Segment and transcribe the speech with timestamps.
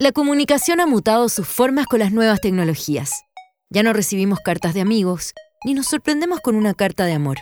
[0.00, 3.26] La comunicación ha mutado sus formas con las nuevas tecnologías.
[3.68, 7.36] Ya no recibimos cartas de amigos, ni nos sorprendemos con una carta de amor.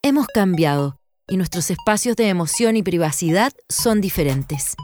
[0.00, 0.98] Hemos cambiado
[1.28, 4.74] y nuestros espacios de emoción y privacidad son diferentes.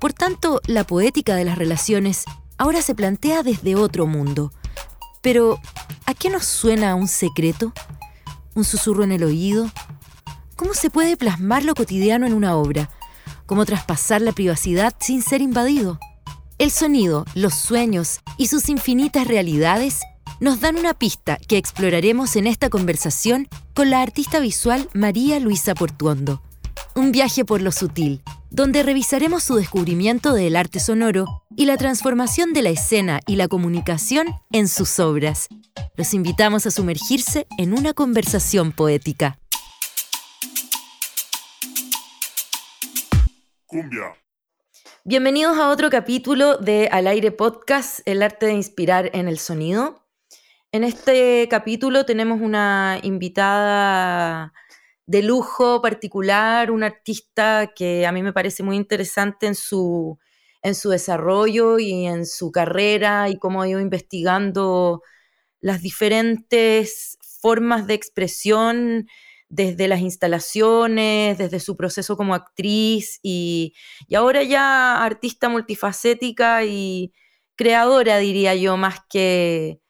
[0.00, 2.24] Por tanto, la poética de las relaciones
[2.56, 4.50] ahora se plantea desde otro mundo.
[5.20, 5.58] Pero,
[6.06, 7.74] ¿a qué nos suena un secreto?
[8.54, 9.70] ¿Un susurro en el oído?
[10.56, 12.88] ¿Cómo se puede plasmar lo cotidiano en una obra?
[13.44, 16.00] ¿Cómo traspasar la privacidad sin ser invadido?
[16.60, 20.00] El sonido, los sueños y sus infinitas realidades
[20.40, 25.74] nos dan una pista que exploraremos en esta conversación con la artista visual María Luisa
[25.74, 26.42] Portuondo.
[26.94, 28.20] Un viaje por lo sutil,
[28.50, 31.24] donde revisaremos su descubrimiento del arte sonoro
[31.56, 35.48] y la transformación de la escena y la comunicación en sus obras.
[35.96, 39.38] Los invitamos a sumergirse en una conversación poética.
[43.64, 44.14] Cumbia.
[45.04, 50.06] Bienvenidos a otro capítulo de Al aire podcast, el arte de inspirar en el sonido.
[50.72, 54.52] En este capítulo tenemos una invitada
[55.06, 60.18] de lujo particular, un artista que a mí me parece muy interesante en su,
[60.60, 65.00] en su desarrollo y en su carrera y cómo ha ido investigando
[65.62, 69.06] las diferentes formas de expresión
[69.50, 73.74] desde las instalaciones, desde su proceso como actriz y,
[74.08, 77.12] y, ahora ya artista multifacética y
[77.56, 79.80] creadora, diría yo, más que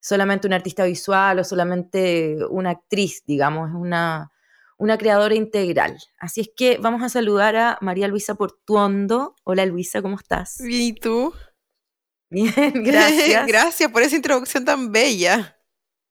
[0.00, 4.32] solamente una artista visual o solamente una actriz, digamos, es una,
[4.78, 5.98] una creadora integral.
[6.18, 9.36] Así es que vamos a saludar a María Luisa Portuondo.
[9.44, 10.56] Hola Luisa, ¿cómo estás?
[10.58, 11.34] Bien, ¿y tú?
[12.30, 13.46] Bien, gracias.
[13.46, 15.58] gracias por esa introducción tan bella.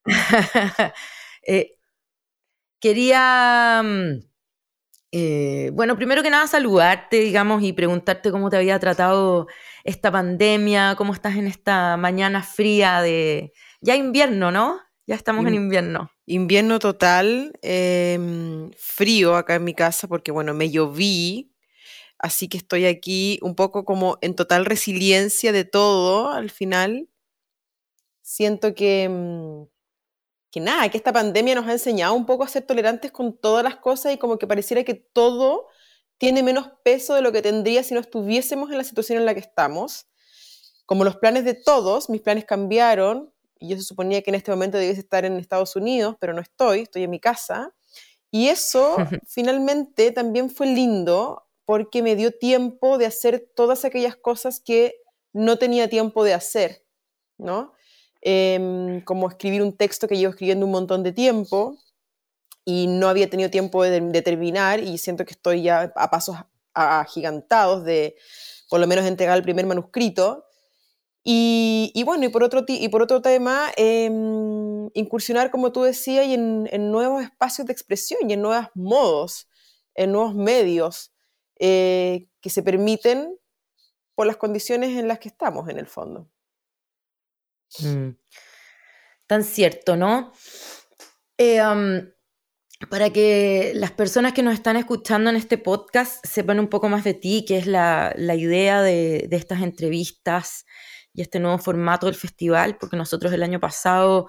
[1.48, 1.79] eh,
[2.80, 4.20] Quería, mm,
[5.12, 9.48] eh, bueno, primero que nada saludarte, digamos, y preguntarte cómo te había tratado
[9.84, 14.80] esta pandemia, cómo estás en esta mañana fría de ya invierno, ¿no?
[15.08, 16.12] Ya estamos en invierno.
[16.28, 21.52] Invierno total, em, frío acá en mi casa porque, bueno, me lloví,
[22.20, 27.10] así que estoy aquí un poco como en total resiliencia de todo al final.
[28.22, 29.64] Siento que mm,
[30.52, 33.64] que nada, que esta pandemia nos ha enseñado un poco a ser tolerantes con todas
[33.64, 35.68] las cosas y como que pareciera que todo
[36.18, 39.34] tiene menos peso de lo que tendría si no estuviésemos en la situación en la
[39.34, 40.08] que estamos.
[40.86, 44.52] Como los planes de todos, mis planes cambiaron y yo se suponía que en este
[44.52, 47.74] momento debiese estar en Estados Unidos, pero no estoy, estoy en mi casa.
[48.32, 54.60] Y eso finalmente también fue lindo porque me dio tiempo de hacer todas aquellas cosas
[54.60, 54.96] que
[55.34, 56.84] no tenía tiempo de hacer,
[57.38, 57.74] ¿no?
[58.22, 61.78] Em, como escribir un texto que llevo escribiendo un montón de tiempo
[62.66, 66.36] y no había tenido tiempo de, terminar y siento que estoy ya a pasos
[66.74, 68.16] agigantados de
[68.70, 70.46] por lo menos entregar el primer manuscrito.
[71.24, 76.34] Y, bueno, y por otro, y por otro tema, em, incursionar, como tú decías, y
[76.34, 79.48] en, en, nuevos espacios de expresión y en nuevos modos,
[79.96, 81.12] en nuevos medios
[81.60, 83.38] eh, que se permiten
[84.16, 86.30] por las condiciones en las que estamos, en el fondo.
[87.80, 88.10] Mm.
[89.28, 90.34] Tan cierto, ¿no?
[91.38, 91.62] Eh,
[92.88, 97.04] para que las personas que nos están escuchando en este podcast sepan un poco más
[97.04, 100.66] de ti, que es la, idea de, estas entrevistas
[101.14, 104.28] y este nuevo formato del festival, porque nosotros el año pasado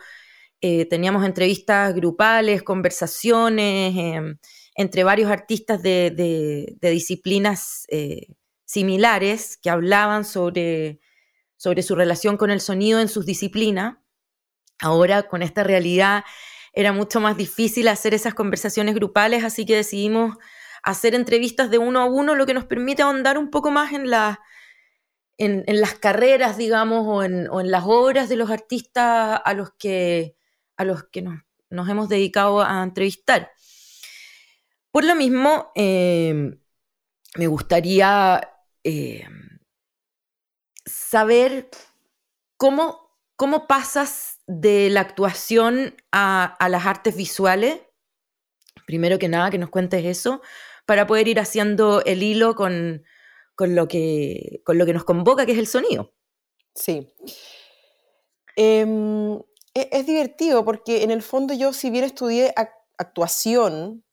[0.61, 4.37] eh, teníamos entrevistas grupales, conversaciones em,
[4.75, 8.27] entre varios artistas de, disciplinas eh,
[8.65, 11.00] similares que hablaban sobre
[11.60, 13.98] sobre su relación con el sonido en sus disciplinas.
[14.78, 16.25] Ahora, con esta realidad,
[16.72, 20.38] era mucho más difícil hacer esas conversaciones grupales, así que decidimos
[20.82, 24.09] hacer entrevistas de uno a uno, lo que nos permite ahondar un poco más en,
[24.09, 30.38] las carreras, digamos, o en, las obras de los artistas a los que,
[30.78, 31.43] a los que nos,
[31.91, 33.53] hemos dedicado a entrevistar.
[34.91, 36.56] Por lo mismo, eh,
[37.37, 38.40] me gustaría
[38.82, 39.26] eh,
[41.11, 41.69] saber
[42.57, 47.81] cómo, cómo pasas de la actuación a, las artes visuales.
[48.87, 50.41] Primero que nada, que nos cuentes eso,
[50.87, 53.03] para poder ir haciendo el hilo con,
[53.59, 56.15] lo, que, con lo que nos convoca, que es el sonido.
[56.77, 57.12] Sí.
[58.55, 59.35] Em,
[59.75, 62.55] e, es, divertido porque en el fondo yo, si bien estudié
[62.99, 64.05] actuación,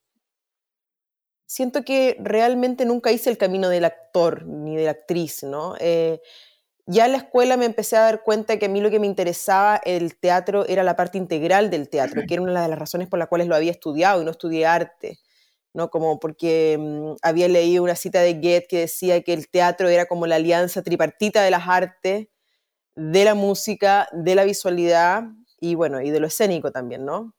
[1.46, 5.76] siento que realmente nunca hice el camino del actor ni de la actriz, ¿no?
[5.80, 6.22] Eh,
[6.88, 9.08] ya en la escuela me empecé a dar cuenta que a mí lo que me
[9.08, 13.10] interesaba el teatro era la parte integral del teatro, que era una de las razones
[13.10, 15.20] por las cuales lo había estudiado y no estudié arte.
[15.74, 15.90] ¿no?
[15.90, 20.06] Como porque mm, había leído una cita de Goethe que decía que el teatro era
[20.08, 22.28] como la alianza tripartita de las artes,
[22.96, 25.24] de la música, de la visualidad
[25.60, 27.36] y bueno, y de lo escénico también, ¿no?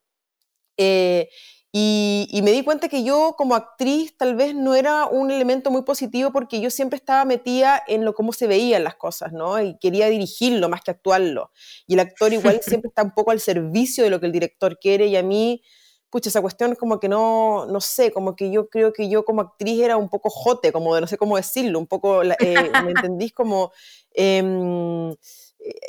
[0.76, 1.28] Eh,
[1.70, 5.82] y, me di cuenta que yo como actriz tal vez no era un elemento muy
[5.82, 9.60] positivo porque yo siempre estaba metida en lo cómo se veían las cosas, ¿no?
[9.60, 11.52] Y quería dirigirlo más que actuarlo.
[11.86, 14.78] Y el actor igual siempre está un poco al servicio de lo que el director
[14.78, 15.62] quiere y a mí,
[16.08, 19.26] pucha, esa cuestión es como que no, no sé, como que yo creo que yo
[19.26, 22.70] como actriz era un poco jote, como de no sé cómo decirlo, un poco, eh,
[22.84, 23.34] ¿me entendís?
[23.34, 23.72] Como...
[24.12, 25.14] Em,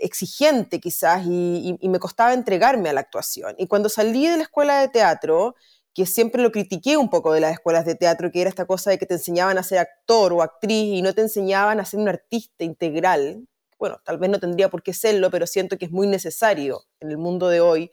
[0.01, 3.55] exigente quizás y, me costaba entregarme a la actuación.
[3.57, 5.55] Y cuando salí de la escuela de teatro,
[5.93, 8.91] que siempre lo critiqué un poco de las escuelas de teatro, que era esta cosa
[8.91, 11.99] de que te enseñaban a ser actor o actriz y no te enseñaban a ser
[11.99, 13.47] un artista integral.
[13.77, 17.11] Bueno, tal vez no tendría por qué serlo, pero siento que es muy necesario en
[17.11, 17.91] el mundo de hoy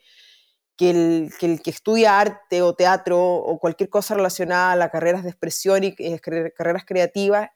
[0.77, 5.23] que el que, que estudia arte o teatro o cualquier cosa relacionada a las carreras
[5.23, 7.49] de expresión y eh, carreras creativas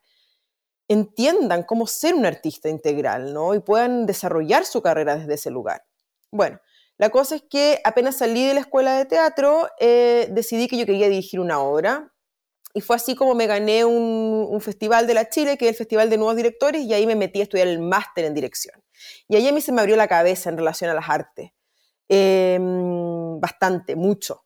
[0.91, 3.55] entiendan cómo ser un artista integral, ¿no?
[3.55, 5.85] Y puedan desarrollar su carrera desde ese lugar.
[6.33, 6.61] Bueno,
[6.99, 10.87] la cosa es que apenas salí de la escuela de teatro, eh, decidí que yo
[10.87, 12.13] quería dirigir una obra.
[12.75, 16.11] Y fue así como me gané un, festival de la Chile, que es el Festival
[16.11, 18.83] de Nuevos Directores, y ahí me metí a estudiar el máster en dirección.
[19.29, 21.51] Y ahí a mí se me abrió la cabeza en relación a las artes.
[22.09, 24.45] Em, bastante, mucho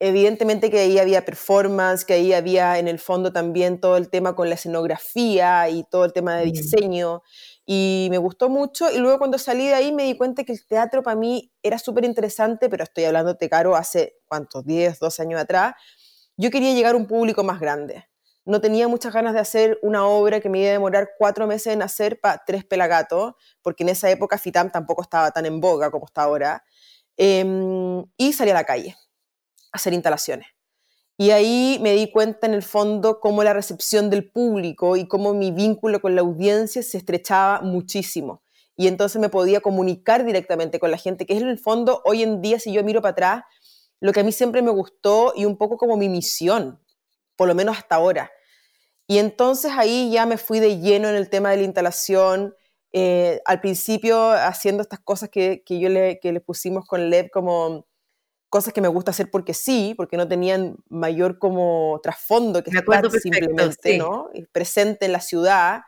[0.00, 4.36] Evidentemente que ahí había performance, que ahí había en el fondo también todo el tema
[4.36, 6.52] con la escenografía y todo el tema de mm.
[6.52, 7.22] diseño.
[7.66, 8.90] Y me gustó mucho.
[8.92, 11.78] Y luego cuando salí de ahí me di cuenta que el teatro para mí era
[11.78, 14.64] súper interesante, pero estoy hablando de caro hace, ¿cuántos?
[14.64, 15.74] 10, 12 años atrás.
[16.36, 18.06] Yo quería llegar a un público más grande.
[18.44, 21.74] No tenía muchas ganas de hacer una obra que me iba a demorar cuatro meses
[21.74, 25.90] en hacer para tres pelagatos, porque en esa época FITAM tampoco estaba tan en boga
[25.90, 26.64] como está ahora.
[27.16, 28.96] Em, y salí a la calle
[29.72, 30.48] hacer instalaciones.
[31.20, 35.34] Y ahí me di cuenta en el fondo cómo la recepción del público y cómo
[35.34, 38.42] mi vínculo con la audiencia se estrechaba muchísimo.
[38.76, 42.22] Y entonces me podía comunicar directamente con la gente, que es en el fondo hoy
[42.22, 43.44] en día, si yo miro para atrás,
[43.98, 46.80] lo que a mí siempre me gustó y un poco como mi misión,
[47.34, 48.30] por lo menos hasta ahora.
[49.08, 52.54] Y entonces ahí ya me fui de lleno en el tema de la instalación,
[52.92, 57.30] eh, al principio haciendo estas cosas que, que yo le, que le pusimos con Lev
[57.30, 57.87] como
[58.48, 63.10] cosas que me gusta hacer porque sí, porque no tenían mayor como trasfondo que estar
[63.10, 64.30] simplemente, ¿no?
[64.52, 65.82] Presente en la ciudad.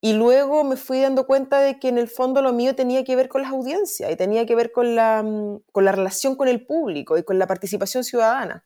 [0.00, 3.16] Y luego me fui dando cuenta de que en el fondo lo mío tenía que
[3.16, 6.48] ver con las audiencias y tenía que ver con la, mm, con la relación con
[6.48, 8.64] el público y con la participación ciudadana.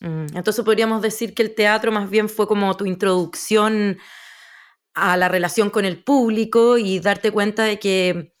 [0.00, 3.98] Mm, entonces podríamos decir que el teatro más bien fue como tu introducción
[4.94, 8.33] a la relación con el público y darte cuenta de que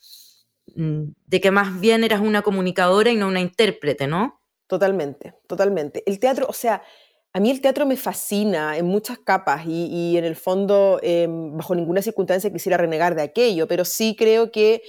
[0.66, 4.40] de que más bien eras una comunicadora y no una intérprete, ¿no?
[4.66, 6.02] Totalmente, totalmente.
[6.06, 6.82] El teatro, o sea,
[7.32, 11.74] a mí el teatro me fascina en muchas capas y, en el fondo, em, bajo
[11.74, 14.82] ninguna circunstancia quisiera renegar de aquello, pero sí creo que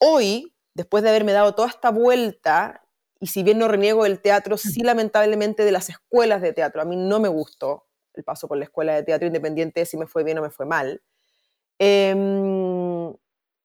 [0.00, 2.82] hoy, después de haberme dado toda esta vuelta,
[3.20, 4.58] y si bien no reniego del teatro, mm.
[4.58, 8.58] sí lamentablemente de las escuelas de teatro, a mí no me gustó el paso por
[8.58, 11.00] la escuela de teatro independiente si me fue bien o me fue mal.
[11.78, 12.87] Em,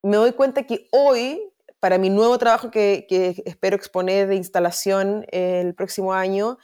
[0.04, 1.42] me doy cuenta que hoy,
[1.80, 3.08] para mi nuevo trabajo que,
[3.46, 6.58] espero exponer de instalación el próximo año,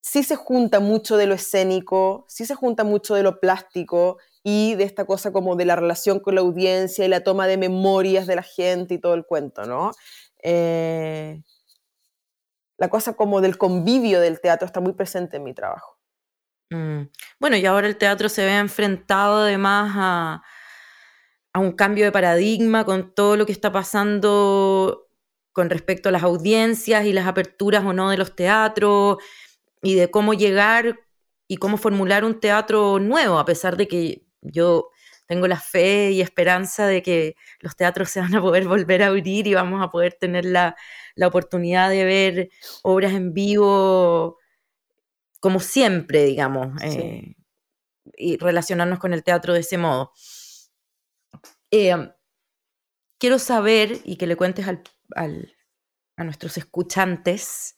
[0.00, 4.74] sí se junta mucho de lo escénico, sí se junta mucho de lo plástico y
[4.74, 8.26] de esta cosa como de la relación con la audiencia y la toma de memorias
[8.26, 9.92] de la gente y todo el cuento, ¿no?
[10.42, 11.42] Eh,
[12.78, 15.98] la cosa como del convivio del teatro está muy presente en mi trabajo.
[16.70, 17.02] Mm.
[17.38, 20.42] Bueno, y ahora el teatro se ve enfrentado además a,
[21.52, 25.08] a un cambio de paradigma con todo lo que está pasando
[25.52, 29.18] con respecto a las audiencias y las aperturas o no de los teatros
[29.82, 31.00] y de cómo llegar
[31.48, 34.90] y cómo formular un teatro nuevo, a pesar de que yo
[35.26, 39.08] tengo la fe y esperanza de que los teatros se van a poder volver a
[39.08, 40.76] abrir y vamos a poder tener la,
[41.20, 42.50] oportunidad de ver
[42.84, 44.38] obras en vivo
[45.40, 47.34] como siempre, digamos, eh,
[48.16, 50.12] y relacionarnos con el teatro de ese modo.
[51.70, 51.94] Eh,
[53.18, 57.76] quiero saber y que le cuentes a nuestros escuchantes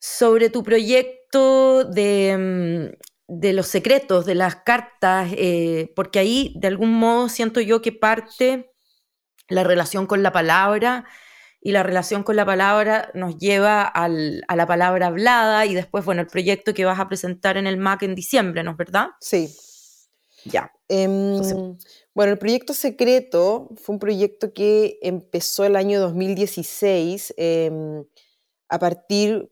[0.00, 2.94] sobre tu proyecto de,
[3.28, 7.92] mm, los secretos, de las cartas, eh, porque ahí de algún modo siento yo que
[7.92, 8.70] parte
[9.48, 11.04] la relación con la palabra
[11.60, 16.20] y la relación con la palabra nos lleva a la palabra hablada y después, bueno,
[16.22, 19.08] el proyecto que vas a presentar en el MAC en diciembre, ¿no es verdad?
[19.20, 19.48] Sí.
[20.44, 20.72] Ya.
[20.88, 21.76] Em,
[22.18, 28.04] bueno, el proyecto secreto fue un proyecto que empezó el año 2016 em,
[28.68, 29.48] a partir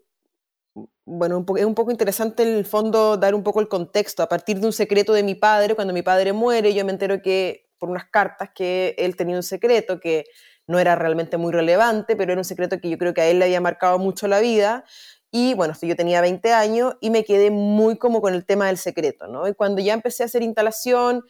[1.05, 4.25] bueno, es un poco interesante en el fondo dar un poco el contexto.
[4.25, 7.23] A partir de un secreto de mi padre, cuando mi padre muere, yo me entero
[7.23, 10.25] que por unas cartas que él tenía un secreto que
[10.67, 13.39] no era realmente muy relevante, pero era un secreto que yo creo que a él
[13.39, 14.83] le había marcado mucho la vida.
[15.31, 18.79] Y bueno, yo tenía 20 años y me quedé muy como con el tema del
[18.79, 19.47] secreto, ¿no?
[19.47, 21.23] Y cuando ya empecé a hacer instalación,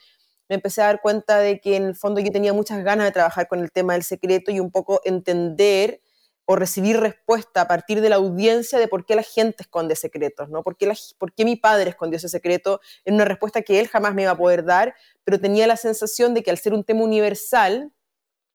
[0.49, 3.13] me empecé a dar cuenta de que en el fondo yo tenía muchas ganas de
[3.13, 6.01] trabajar con el tema del secreto y un poco entender
[6.47, 10.49] o recibir respuesta a partir de la audiencia de por qué la gente esconde secretos,
[10.49, 10.63] ¿no?
[10.63, 12.81] ¿Por qué, por qué mi padre escondió ese secreto?
[13.05, 16.35] En una respuesta que él jamás me iba a poder dar, pero tenía la sensación
[16.35, 17.93] de que al ser un tema universal,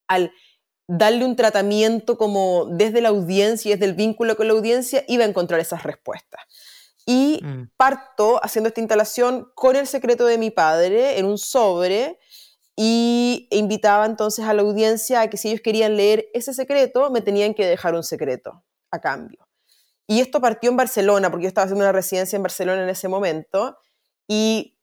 [0.08, 0.32] al
[0.88, 5.26] darle un tratamiento como desde la audiencia y desde el vínculo con la audiencia, iba
[5.26, 6.42] a encontrar esas respuestas.
[7.05, 7.72] Y mm.
[7.77, 12.20] parto haciendo esta instalación con el secreto de mi padre en un sobre,
[12.75, 17.22] y invitaba entonces a la audiencia a que si ellos querían leer ese secreto, me
[17.22, 19.48] tenían que dejar un secreto a cambio.
[20.08, 23.08] Y esto partió en Barcelona, porque yo estaba haciendo una residencia en Barcelona en ese
[23.08, 23.77] momento,
[24.27, 24.77] y,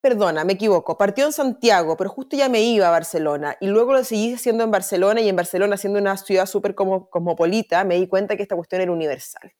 [0.00, 3.94] perdona, me equivoco, partió en Santiago, pero justo ya me iba a Barcelona, y luego
[3.94, 8.06] lo seguí haciendo en Barcelona, y en Barcelona, siendo una ciudad súper cosmopolita, me di
[8.06, 9.52] cuenta que esta cuestión era universal.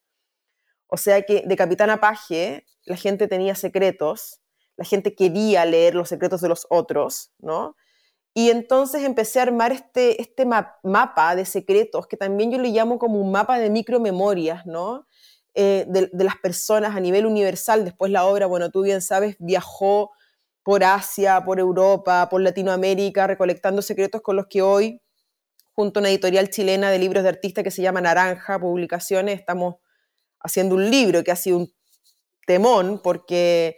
[0.90, 4.40] O sea que de Capitana Paje, la gente tenía secretos,
[4.76, 7.76] la gente quería leer los secretos de los otros, ¿no?
[8.34, 12.98] Y entonces empecé a armar este, este mapa de secretos, que también yo le llamo
[12.98, 15.06] como un mapa de micromemorias, ¿no?
[15.54, 17.84] Eh, de, de, las personas a nivel universal.
[17.84, 20.12] Después la obra, bueno, tú bien sabes, viajó
[20.62, 25.02] por Asia, por Europa, por Latinoamérica, recolectando secretos con los que hoy,
[25.72, 29.76] junto a una editorial chilena de libros de artistas que se llama Naranja Publicaciones, estamos
[30.40, 31.72] haciendo un libro que ha sido un
[32.46, 33.76] temón, porque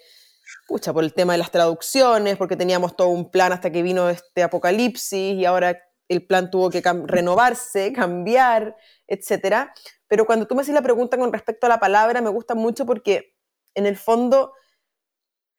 [0.67, 4.09] pucha, por el tema de las traducciones, porque teníamos todo un plan hasta que vino
[4.09, 5.79] este apocalipsis y ahora
[6.09, 8.77] el plan tuvo que renovarse, cambiar,
[9.07, 9.71] etc.
[10.09, 12.87] Pero cuando tú me haces la pregunta con respecto a la palabra, me gusta mucho
[12.87, 13.35] porque
[13.75, 14.53] en el fondo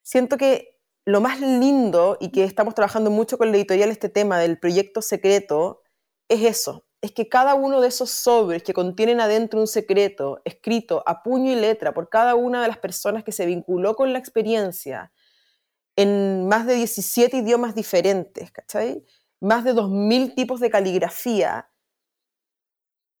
[0.02, 4.38] siento que lo más lindo y que estamos trabajando mucho con la editorial este tema
[4.38, 5.82] del proyecto secreto
[6.28, 11.02] es eso, es que cada uno de esos sobres que contienen adentro un secreto escrito
[11.04, 14.18] a puño y letra por cada una de las personas que se vinculó con la
[14.18, 15.12] experiencia
[15.96, 19.04] en más de 17 idiomas diferentes, ¿cachai?
[19.38, 21.68] Más de 2.000 tipos de caligrafía.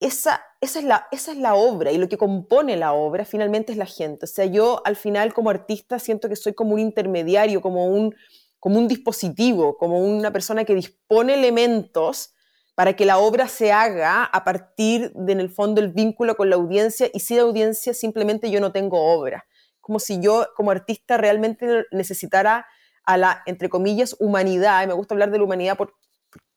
[0.00, 3.72] Esa, esa, es la, esa es la obra y lo que compone la obra finalmente
[3.72, 4.24] es la gente.
[4.24, 8.14] O sea, yo al final como artista siento que soy como un intermediario, como un,
[8.58, 12.30] como un dispositivo, como una persona que dispone elementos
[12.74, 16.50] para que la obra se haga a partir de, en el fondo, el vínculo con
[16.50, 19.46] la audiencia y si la audiencia simplemente yo no tengo obra.
[19.80, 22.66] Como si yo como artista realmente necesitara
[23.04, 25.94] a la, entre comillas, humanidad, y me gusta hablar de la humanidad por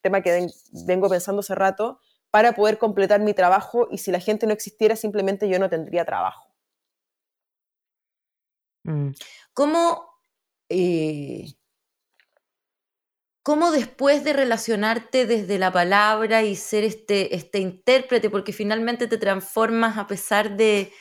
[0.02, 0.48] tema que
[0.86, 2.00] vengo pensando hace rato,
[2.32, 6.06] para poder completar mi trabajo y si la gente no existiera simplemente yo no tendría
[6.06, 6.48] trabajo.
[8.84, 9.12] Mm.
[9.54, 10.08] ¿Cómo
[10.70, 11.46] eh,
[13.48, 19.18] cómo después de relacionarte desde la palabra y ser este, este intérprete, porque finalmente te
[19.18, 20.92] transformas a pesar de,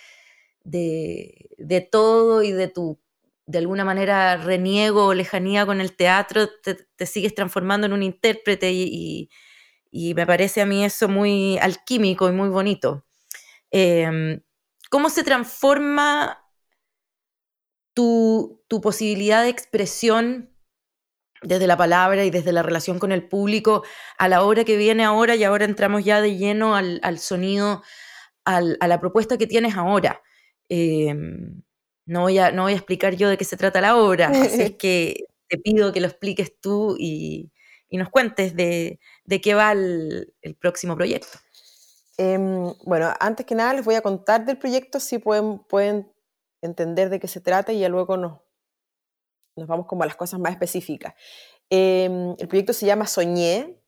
[0.62, 3.00] de, todo y de tu,
[3.46, 8.70] de alguna manera, reniego o lejanía con el teatro, te, sigues transformando en un intérprete
[8.70, 9.28] y,
[10.14, 13.04] me parece a mí eso muy alquímico y muy bonito.
[13.72, 14.40] Em,
[14.88, 16.48] ¿Cómo se transforma
[17.92, 20.55] tu, tu posibilidad de expresión
[21.42, 23.84] desde la palabra y desde la relación con el público
[24.18, 27.82] a la hora que viene ahora y ahora entramos ya de lleno al, sonido,
[28.44, 30.22] a la propuesta que tienes ahora.
[30.68, 31.62] Em,
[32.06, 34.62] no, voy a, no voy a explicar yo de qué se trata la obra, así
[34.62, 37.52] es que te pido que lo expliques tú y,
[37.90, 38.98] nos cuentes de,
[39.42, 41.38] qué va el, próximo proyecto.
[42.18, 46.12] Em, bueno, antes que nada les voy a contar del proyecto, si pueden, pueden
[46.62, 48.40] entender de qué se trata y ya luego nos,
[49.56, 51.14] nos vamos como a las cosas más específicas.
[51.70, 53.80] Em, el proyecto se llama Soñé.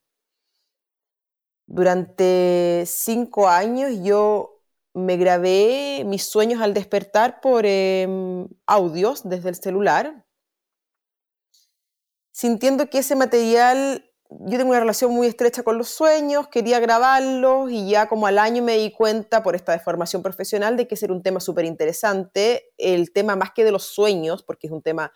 [1.67, 4.59] Durante cinco años yo
[4.93, 10.25] me grabé mis sueños al despertar por em, audios desde el celular,
[12.31, 17.69] sintiendo que ese material, yo tengo una relación muy estrecha con los sueños, quería grabarlos
[17.71, 21.05] y ya como al año me di cuenta por esta deformación profesional de que ese
[21.05, 24.81] era un tema súper interesante, el tema más que de los sueños, porque es un
[24.81, 25.13] tema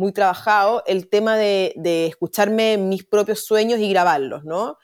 [0.00, 1.74] muy trabajado el tema de,
[2.08, 4.78] escucharme mis propios sueños y grabarlos, ¿no?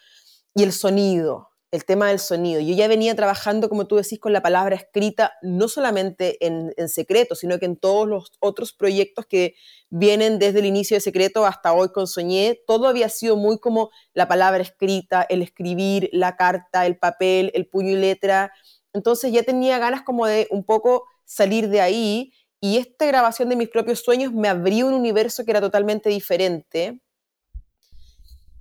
[0.54, 2.60] Y el sonido, el tema del sonido.
[2.60, 7.34] Yo ya venía trabajando, como tú decís, con la palabra escrita, no solamente en, secreto,
[7.34, 9.54] sino que en todos los otros proyectos que
[9.88, 13.90] vienen desde el inicio de secreto hasta hoy con Soñé, todo había sido muy como
[14.12, 18.52] la palabra escrita, el escribir, la carta, el papel, el puño y letra.
[18.92, 23.56] Entonces ya tenía ganas como de un poco salir de ahí y esta grabación de
[23.56, 27.00] mis propios sueños me abrió un universo que era totalmente diferente,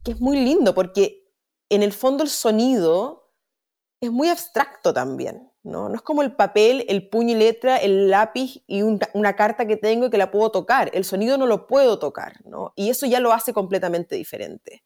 [0.04, 1.26] que es muy lindo porque
[1.70, 3.32] en el fondo el sonido
[4.02, 5.90] es muy abstracto también, ¿no?
[5.90, 9.78] No es como el papel, el puño y letra, el lápiz y una carta que
[9.78, 10.92] tengo y que la puedo tocar.
[10.94, 12.74] El sonido no lo puedo tocar, ¿no?
[12.76, 14.84] Y eso ya lo hace completamente diferente.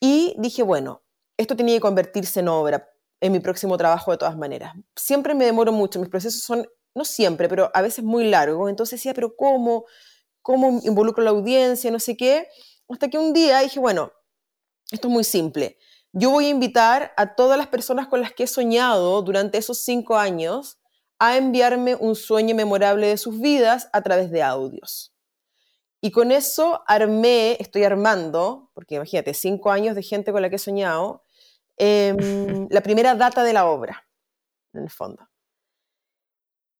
[0.00, 1.02] Y dije, bueno,
[1.36, 2.88] esto tenía que convertirse en obra
[3.20, 4.74] en mi próximo trabajo de todas maneras.
[4.94, 8.68] Siempre me demoro mucho, mis procesos son, no siempre, pero a veces muy largos.
[8.70, 9.84] Entonces decía, pero ¿cómo?
[10.42, 11.90] ¿Cómo involucro a la audiencia?
[11.90, 12.48] No sé qué.
[12.88, 14.12] Hasta que un día dije, bueno,
[14.90, 15.78] esto es muy simple.
[16.12, 19.84] Yo voy a invitar a todas las personas con las que he soñado durante esos
[19.84, 20.78] cinco años
[21.18, 25.12] a enviarme un sueño memorable de sus vidas a través de audios.
[26.00, 30.56] Y con eso armé, estoy armando, porque imagínate, cinco años de gente con la que
[30.56, 31.24] he soñado,
[31.76, 32.16] em,
[32.70, 34.06] la primera data de la obra,
[34.72, 35.28] en el fondo.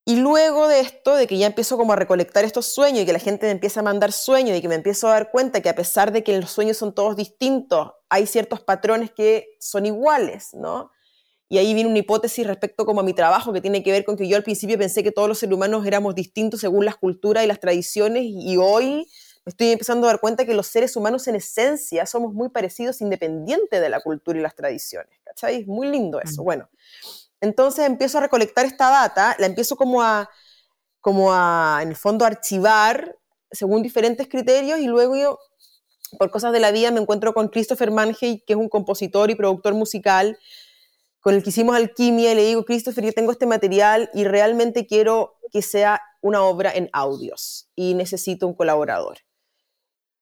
[0.09, 3.13] Y luego de esto, de que ya empiezo como a recolectar estos sueños y que
[3.13, 5.69] la gente me empieza a mandar sueños y que me empiezo a dar cuenta que
[5.69, 10.55] a pesar de que los sueños son todos distintos, hay ciertos patrones que son iguales,
[10.55, 10.89] ¿no?
[11.47, 14.17] Y ahí viene una hipótesis respecto como a mi trabajo que tiene que ver con
[14.17, 17.43] que yo al principio pensé que todos los seres humanos éramos distintos según las culturas
[17.43, 19.05] y las tradiciones y hoy
[19.45, 22.99] me estoy empezando a dar cuenta que los seres humanos en esencia somos muy parecidos
[23.01, 25.61] independiente de la cultura y las tradiciones, ¿cachai?
[25.61, 26.41] Es muy lindo eso.
[26.41, 26.45] Mm.
[26.45, 26.69] Bueno,
[27.41, 30.29] entonces empiezo a recolectar esta data, la empiezo como a,
[30.99, 33.15] como a, en el fondo, archivar
[33.51, 35.39] según diferentes criterios y luego yo,
[36.17, 39.35] por cosas de la vida, me encuentro con Christopher Mangey, que es un compositor y
[39.35, 40.37] productor musical,
[41.19, 44.85] con el que hicimos alquimia y le digo, Christopher, yo tengo este material y realmente
[44.85, 49.19] quiero que sea una obra en audios y necesito un colaborador.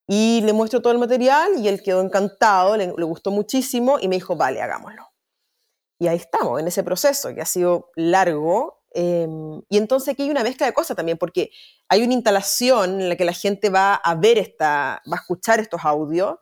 [0.08, 4.08] Y le muestro todo el material y él quedó encantado, le, le gustó muchísimo y
[4.08, 5.04] me dijo, vale, hagámoslo.
[6.00, 8.84] Y ahí estamos, en ese proceso que ha sido largo.
[8.92, 11.52] Em, y entonces aquí hay una mezcla de cosas también, porque
[11.90, 15.60] hay una instalación en la que la gente va a ver esta, va a escuchar
[15.60, 16.38] estos audios,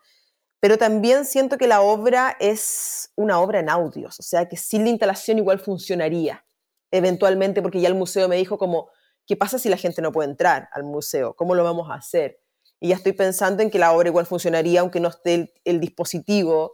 [0.59, 4.83] pero también siento que la obra es una obra en audios, o sea que sin
[4.83, 6.45] la instalación igual funcionaría,
[6.91, 8.89] eventualmente, porque ya el museo me dijo como,
[9.27, 11.35] ¿qué pasa si la gente no puede entrar al museo?
[11.35, 12.39] ¿Cómo lo vamos a hacer?
[12.79, 16.73] Y ya estoy pensando en que la obra igual funcionaría aunque no esté el, dispositivo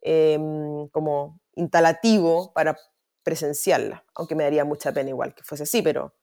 [0.00, 2.76] em, como instalativo para
[3.22, 6.14] presenciarla, aunque me daría mucha pena igual que fuese así, pero...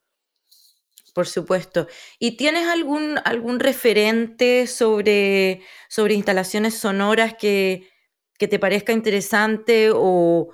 [1.13, 1.87] Por supuesto.
[2.19, 7.89] ¿Y tienes algún, algún referente sobre, sobre instalaciones sonoras que,
[8.37, 10.49] que te parezca interesante o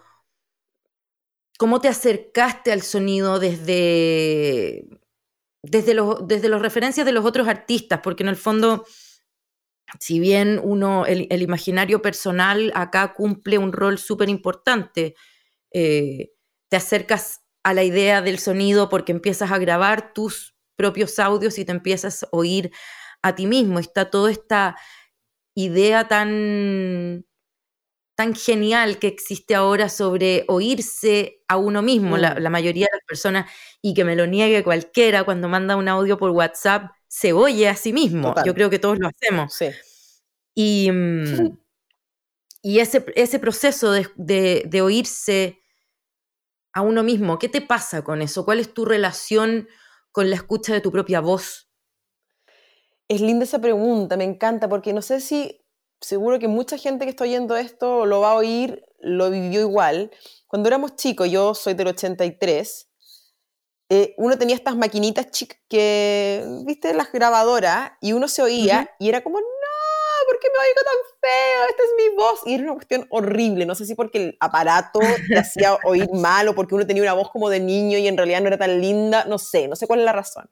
[1.58, 4.86] cómo te acercaste al sonido desde,
[5.62, 8.00] desde, los, desde los referencias de los otros artistas?
[8.02, 8.86] Porque en el fondo
[9.99, 15.15] si bien uno, el, imaginario personal acá cumple un rol súper importante,
[15.71, 16.31] eh,
[16.69, 21.65] te acercas a la idea del sonido porque empiezas a grabar tus propios audios y
[21.65, 22.71] te empiezas a oír
[23.21, 23.79] a ti mismo.
[23.79, 24.75] Está toda esta
[25.55, 27.25] idea tan,
[28.15, 32.17] tan genial que existe ahora sobre oírse a uno mismo.
[32.17, 32.38] La, mm.
[32.39, 36.17] la, mayoría de las personas, y que me lo niegue cualquiera cuando manda un audio
[36.17, 38.36] por WhatsApp, se oye a sí mismo.
[38.45, 39.58] Yo creo que todos lo hacemos.
[40.54, 41.58] Y, mm,
[42.62, 45.62] y ese, ese proceso de, oírse
[46.73, 48.43] a uno mismo, ¿qué te pasa con eso?
[48.43, 49.69] ¿Cuál es tu relación
[50.12, 51.69] con la escucha de tu propia voz?
[53.08, 55.65] Es linda esa pregunta, me encanta, porque no sé si,
[56.01, 60.12] seguro que mucha gente que está oyendo esto lo va a oír, lo vivió igual.
[60.47, 62.89] Cuando éramos chicos, yo soy del 83,
[63.89, 65.28] eh, uno tenía estas maquinitas
[65.69, 69.45] que, viste, las grabadoras, y uno se oía y era como, no,
[70.28, 71.69] ¿por qué me oigo tan feo?
[71.69, 72.39] Esta es mi voz.
[72.45, 76.48] Y era una cuestión horrible, no sé si porque el aparato te hacía oír mal
[76.48, 78.82] o porque uno tenía una voz como de niño y en realidad no era tan
[78.82, 80.50] linda, no sé, no sé cuál es la razón.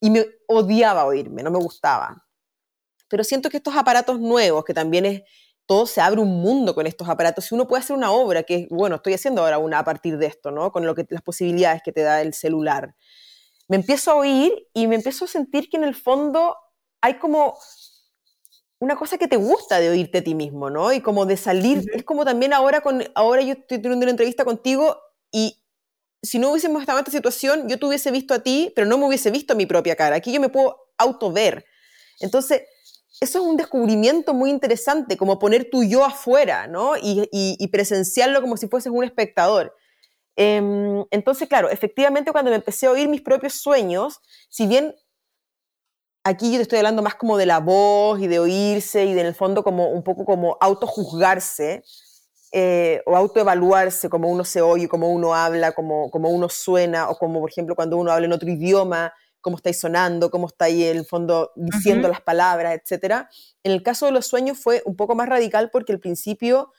[0.00, 2.24] Y me odiaba oírme, no me gustaba.
[3.08, 5.22] Pero siento que estos aparatos nuevos, que también es
[5.66, 7.50] todo se abre un mundo con estos aparatos.
[7.50, 10.26] Y uno puede hacer una obra, que bueno, estoy haciendo ahora una a partir de
[10.26, 10.72] esto, ¿no?
[10.72, 12.94] Con lo que, las posibilidades que te da el celular.
[13.68, 16.56] Me empiezo a oír y me empiezo a sentir que en el fondo
[17.00, 17.58] hay como
[18.78, 20.92] una cosa que te gusta de oírte a ti mismo, ¿no?
[20.92, 24.44] Y como de salir, es como también ahora, con, ahora yo estoy teniendo una entrevista
[24.44, 24.98] contigo
[25.32, 25.62] y
[26.22, 28.98] si no hubiésemos estado en esta situación, yo te hubiese visto a ti, pero no
[28.98, 30.16] me hubiese visto a mi propia cara.
[30.16, 31.64] Aquí yo me puedo auto ver.
[32.20, 32.62] Entonces,
[33.20, 36.92] eso es un descubrimiento muy interesante, como poner tu yo afuera, ¿no?
[37.00, 39.74] Y, presenciarlo como si fueses un espectador.
[40.36, 44.94] Em, entonces, claro, efectivamente cuando me empecé a oír mis propios sueños, si bien
[46.24, 49.20] aquí yo te estoy hablando más como de la voz y de oírse y de,
[49.20, 51.84] en el fondo como un poco como autojuzgarse,
[52.52, 57.18] eh, o autoevaluarse, como uno se oye, cómo uno habla, cómo, cómo uno suena, o
[57.18, 59.12] como por ejemplo cuando uno habla en otro idioma,
[59.46, 63.28] cómo estáis sonando, cómo estáis en el fondo diciendo las palabras, etc.
[63.62, 66.72] En el caso de los sueños fue un poco más radical porque al principio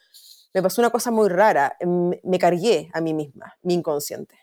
[0.52, 4.38] me pasó una cosa muy rara, me, cargué a mí misma, mi inconsciente.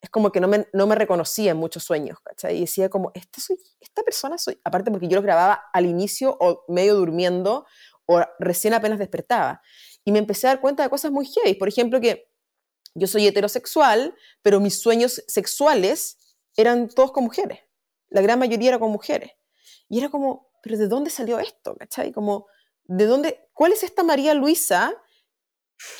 [0.00, 2.56] Es como que no me, no me reconocía en muchos sueños, ¿cachai?
[2.56, 6.36] Y decía como, esta, soy, esta persona soy, aparte porque yo lo grababa al inicio
[6.40, 7.64] o medio durmiendo
[8.06, 9.62] o recién apenas despertaba.
[10.04, 11.54] Y me empecé a dar cuenta de cosas muy heavy.
[11.54, 12.28] Por ejemplo, que
[12.96, 16.18] yo soy heterosexual, pero mis sueños sexuales
[16.56, 17.60] eran todos con mujeres.
[18.08, 19.32] La gran mayoría era con mujeres.
[19.88, 21.76] Y era como, pero ¿de dónde salió esto?
[21.76, 22.12] ¿Cachai?
[22.12, 22.46] Como,
[22.84, 23.48] ¿de dónde?
[23.52, 24.94] ¿Cuál es esta María Luisa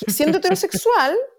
[0.08, 1.16] siendo heterosexual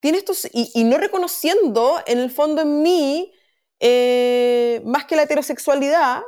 [0.00, 3.32] tiene estos, y, no reconociendo en el fondo en mí,
[3.80, 6.20] eh, más que la heterosexualidad,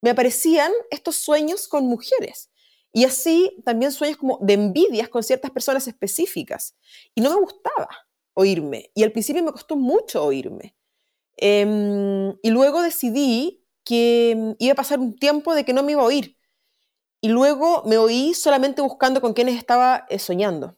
[0.00, 2.50] me aparecían estos sueños con mujeres.
[2.92, 6.74] Y así también sueños como de envidias con ciertas personas específicas.
[7.14, 7.88] Y no me gustaba
[8.32, 8.90] oírme.
[8.94, 10.75] Y al principio me costó mucho oírme.
[11.36, 16.02] Em, y luego decidí que iba a pasar un tiempo de que no me iba
[16.02, 16.36] a oír.
[17.20, 20.76] Y luego me oí solamente buscando con quienes estaba eh, soñando.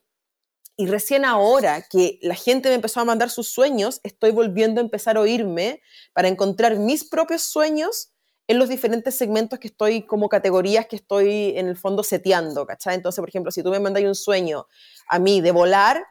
[0.76, 4.84] Y recién ahora que la gente me empezó a mandar sus sueños, estoy volviendo a
[4.84, 8.12] empezar a oírme para encontrar mis propios sueños
[8.46, 12.94] en los diferentes segmentos que estoy, como categorías que estoy en el fondo seteando, ¿cachai?
[12.94, 14.66] Entonces, por ejemplo, si tú me mandas un sueño
[15.08, 16.06] a mí de volar,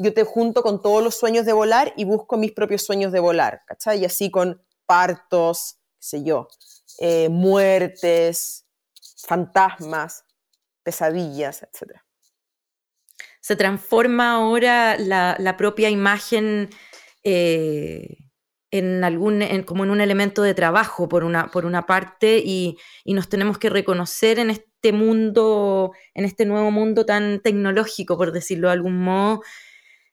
[0.00, 3.20] yo te junto con todos los sueños de volar y busco mis propios sueños de
[3.20, 4.00] volar, ¿cachai?
[4.00, 6.48] Y así con partos, qué sé yo,
[6.98, 8.66] eh, muertes,
[9.26, 10.24] fantasmas,
[10.82, 12.04] pesadillas, etcétera
[13.40, 16.68] se transforma ahora la, propia imagen
[17.24, 18.18] eh,
[18.70, 23.28] en algún, como en un elemento de trabajo por una, por una parte y, nos
[23.28, 28.74] tenemos que reconocer en este mundo, en este nuevo mundo tan tecnológico, por decirlo de
[28.74, 29.42] algún modo,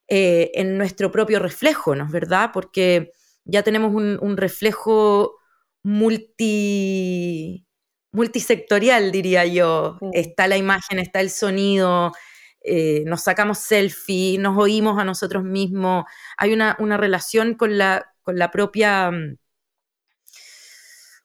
[0.07, 2.51] eh, en nuestro propio reflejo, ¿no es verdad?
[2.53, 3.11] Porque
[3.45, 5.37] ya tenemos un, reflejo
[5.83, 7.65] multi
[8.11, 9.97] multisectorial, diría yo.
[10.13, 12.13] Está la imagen, está el sonido,
[12.61, 16.05] eh, nos sacamos selfies, nos oímos a nosotros mismos,
[16.37, 19.37] hay una, relación con la, con la propia mm,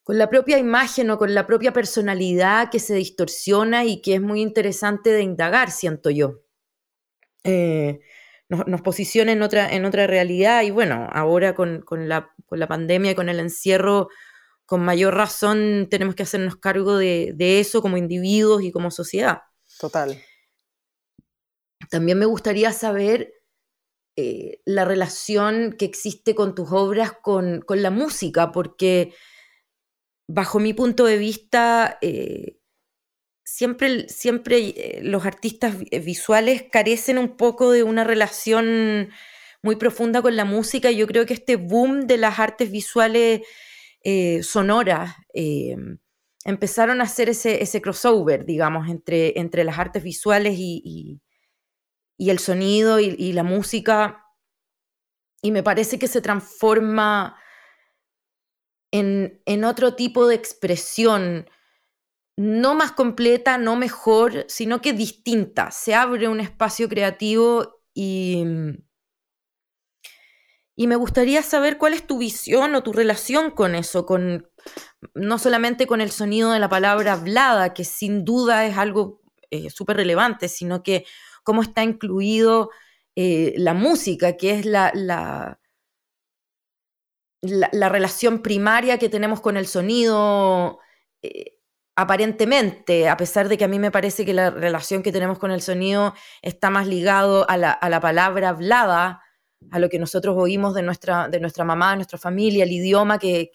[0.02, 4.20] con la propia imagen o con la propia personalidad que se distorsiona y que es
[4.20, 6.42] muy interesante de indagar, siento yo.
[7.44, 8.00] Eh,
[8.66, 12.28] nos, posiciona en otra, en otra realidad y bueno, ahora con, la,
[12.68, 14.08] pandemia y con el encierro,
[14.66, 19.40] con mayor razón tenemos que hacernos cargo de, de eso como individuos y como sociedad.
[19.78, 20.20] Total.
[21.90, 23.32] También me gustaría saber
[24.14, 29.14] eh, la relación que existe con tus obras con, la música, porque
[30.28, 32.58] bajo mi punto de vista, eh,
[33.54, 39.10] siempre, siempre eh, los artistas visuales carecen un poco de una relación
[39.62, 40.90] muy profunda con la música.
[40.90, 43.42] Y yo creo que este boom de las artes visuales
[44.42, 45.14] sonoras
[46.44, 51.20] empezaron a hacer ese, crossover, digamos, entre, entre las artes visuales y
[52.22, 54.24] y el sonido y, la música,
[55.42, 57.36] y me parece que se transforma
[58.92, 61.50] en, otro tipo de expresión,
[62.36, 65.70] no más completa, no mejor, sino que distinta.
[65.70, 68.44] Se abre un espacio creativo y,
[70.74, 74.48] y me gustaría saber cuál es tu visión o tu relación con eso, con
[75.14, 79.70] no solamente con el sonido de la palabra hablada, que sin duda es algo eh,
[79.70, 81.04] súper relevante, sino que
[81.44, 82.70] cómo está incluido
[83.16, 85.60] eh, la música, que es la, la,
[87.42, 90.78] la, relación primaria que tenemos con el sonido.
[91.22, 91.58] Eh,
[92.02, 95.50] aparentemente, a pesar de que a mí me parece que la relación que tenemos con
[95.50, 99.22] el sonido está más ligado a la, palabra hablada,
[99.70, 103.18] a lo que nosotros oímos de nuestra, de nuestra mamá, de nuestra familia, el idioma
[103.18, 103.50] que,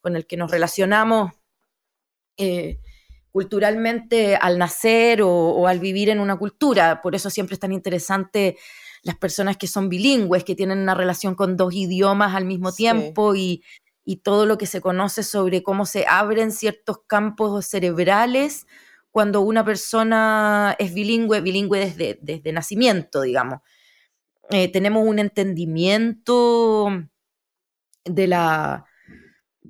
[0.00, 1.32] con el que nos relacionamos
[2.36, 2.78] eh,
[3.30, 7.00] culturalmente al nacer o, al vivir en una cultura.
[7.02, 8.56] Por eso siempre es tan interesante
[9.02, 13.34] las personas que son bilingües, que tienen una relación con dos idiomas al mismo tiempo
[13.34, 13.64] y,
[14.22, 18.66] todo lo que se conoce sobre cómo se abren ciertos campos cerebrales
[19.10, 23.60] cuando una persona es bilingüe, bilingüe desde, desde nacimiento, digamos.
[24.50, 26.88] Eh, tenemos un entendimiento
[28.04, 28.86] de la,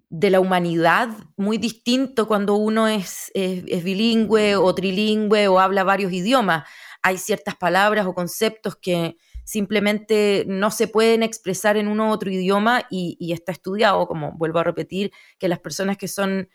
[0.09, 6.13] de la humanidad muy distinto cuando uno es, es, bilingüe o trilingüe o habla varios
[6.13, 6.69] idiomas.
[7.03, 12.31] Hay ciertas palabras o conceptos que simplemente no se pueden expresar en uno u otro
[12.31, 16.49] idioma y, está estudiado, como vuelvo a repetir, que las personas que son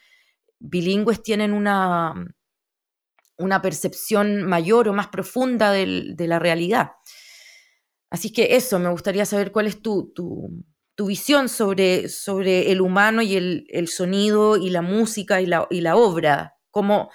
[0.60, 2.14] bilingües tienen una,
[3.38, 6.92] una percepción mayor o más profunda de la realidad.
[8.10, 10.14] Así que eso, me gustaría saber cuál es tu,
[10.98, 17.12] visión sobre, sobre, el humano y el, sonido y la música y la, obra, cómo,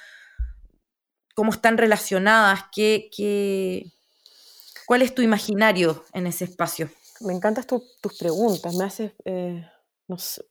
[1.34, 3.90] cómo, están relacionadas, qué,
[4.92, 6.90] cuál es tu imaginario en ese espacio.
[7.20, 9.66] Me encantan tus preguntas, me hace, eh,
[10.06, 10.42] no sé,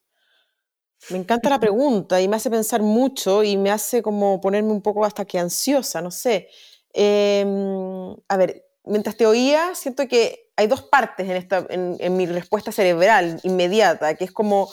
[1.10, 4.82] me encanta la pregunta y me hace pensar mucho y me hace como ponerme un
[4.82, 6.48] poco hasta que ansiosa, no sé.
[6.92, 12.26] Em, a ver, mientras te oía, siento que hay dos partes en, esta, en, mi
[12.26, 14.72] respuesta cerebral inmediata, que es como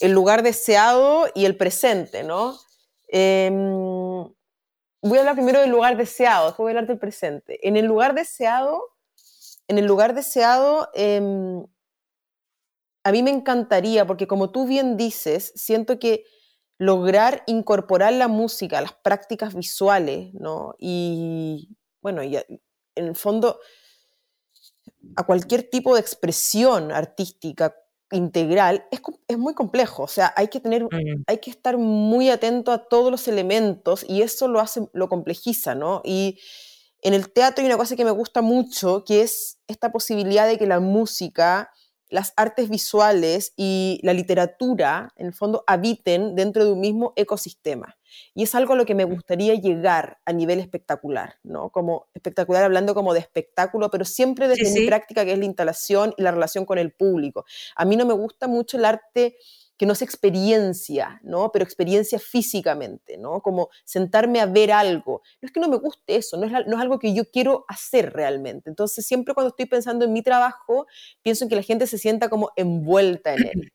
[0.00, 2.58] el lugar deseado y el presente, ¿no?
[3.08, 3.56] Em,
[5.00, 7.66] voy a hablar primero del lugar deseado, después voy a hablar del presente.
[7.66, 8.97] En el lugar deseado,
[9.68, 11.64] en el lugar deseado, em,
[13.04, 16.24] a mí me encantaría, porque como tú bien dices, siento que
[16.78, 20.74] lograr incorporar la música a las prácticas visuales, ¿no?
[20.78, 22.60] Y bueno, y en
[22.94, 23.58] el fondo
[25.16, 27.74] a cualquier tipo de expresión artística
[28.10, 31.24] integral es, es muy complejo, o sea, hay que tener, mm.
[31.26, 35.74] hay que estar muy atento a todos los elementos y eso lo hace, lo complejiza,
[35.74, 36.00] ¿no?
[36.04, 36.38] Y
[37.02, 40.58] en el teatro hay una cosa que me gusta mucho, que es esta posibilidad de
[40.58, 41.70] que la música
[42.10, 47.96] las artes visuales y la literatura, en el fondo, habiten dentro de un mismo ecosistema.
[48.34, 51.70] Y es algo a lo que me gustaría llegar a nivel espectacular, ¿no?
[51.70, 56.14] Como espectacular hablando como de espectáculo, pero siempre desde mi práctica, que es la instalación
[56.16, 57.44] y la relación con el público.
[57.76, 59.36] A mí no me gusta mucho el arte
[59.78, 61.52] que no es experiencia, ¿no?
[61.52, 63.40] Pero experiencia físicamente, ¿no?
[63.40, 65.22] Como sentarme a ver algo.
[65.40, 67.64] No es que no me guste eso, no es, no es algo que yo quiero
[67.68, 68.68] hacer realmente.
[68.68, 70.86] Entonces, siempre cuando estoy pensando en mi trabajo,
[71.22, 73.72] pienso en que la gente se sienta como envuelta en él.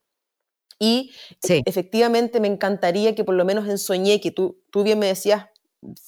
[0.80, 1.12] Y
[1.66, 5.46] efectivamente me encantaría que por lo menos en Soñé, que tú, tú bien me decías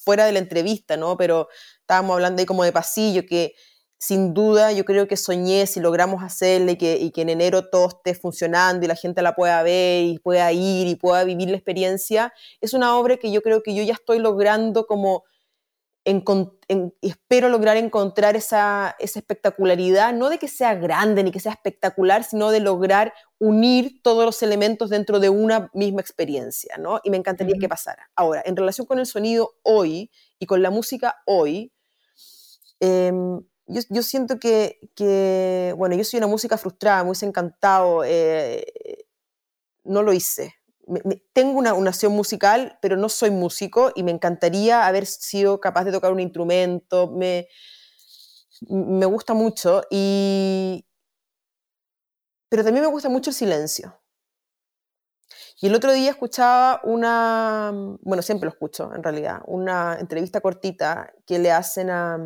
[0.04, 1.16] fuera de la entrevista, ¿no?
[1.16, 1.48] Pero
[1.80, 3.54] estábamos hablando ahí como de pasillo, que
[3.98, 7.70] sin duda yo creo que soñé si logramos hacerle y que, y que en enero
[7.70, 11.50] todo esté funcionando y la gente la pueda ver y pueda ir y pueda vivir
[11.50, 15.24] la experiencia, es una obra que yo creo que yo ya estoy logrando como,
[17.02, 22.24] espero lograr encontrar esa, esa, espectacularidad, no de que sea grande ni que sea espectacular,
[22.24, 27.00] sino de lograr unir todos los elementos dentro de una misma experiencia, ¿no?
[27.04, 28.12] Y me encantaría que pasara.
[28.16, 31.74] Ahora, en relación con el sonido hoy y con la música hoy,
[32.82, 33.12] eh,
[33.68, 39.08] yo, siento que, bueno, yo soy una música frustrada, muy encantado, eh,
[39.84, 40.56] no lo hice.
[41.34, 45.86] tengo una, una nación musical, pero no soy músico y me encantaría haber sido capaz
[45.86, 47.48] de tocar un instrumento, me,
[48.70, 50.86] me gusta mucho, y,
[52.50, 54.00] pero también me gusta mucho el silencio.
[55.62, 61.14] Y el otro día escuchaba una, bueno, siempre lo escucho en realidad, una entrevista cortita
[61.26, 62.18] que le hacen a,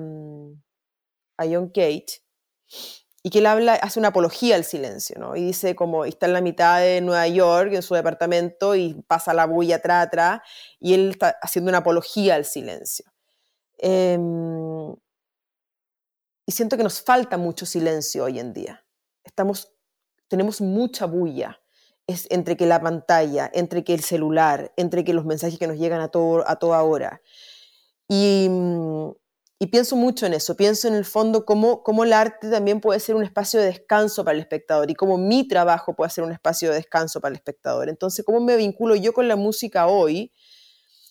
[1.40, 2.22] a John Cage,
[3.22, 5.36] y que él habla, hace una apología al silencio, ¿no?
[5.36, 9.34] Y dice como está en la mitad de Nueva York, en su departamento, y pasa
[9.34, 10.42] la bulla atrás, atrás,
[10.80, 13.06] y él está haciendo una apología al silencio.
[13.78, 14.96] Em,
[16.46, 18.86] y siento que nos falta mucho silencio hoy en día.
[19.24, 19.74] Estamos,
[20.28, 21.62] tenemos mucha bulla.
[22.08, 25.78] Es entre que la pantalla, entre que el celular, entre que los mensajes que nos
[25.78, 27.22] llegan a, todo, a toda hora.
[28.08, 29.12] Y, mm,
[29.62, 33.02] y pienso mucho en eso, pienso en el fondo cómo, cómo el arte también puede
[33.02, 36.32] ser un espacio de descanso para el espectador y cómo mi trabajo puede ser un
[36.32, 37.90] espacio de descanso para el espectador.
[37.90, 40.32] Entonces, ¿cómo me vinculo yo con la música hoy?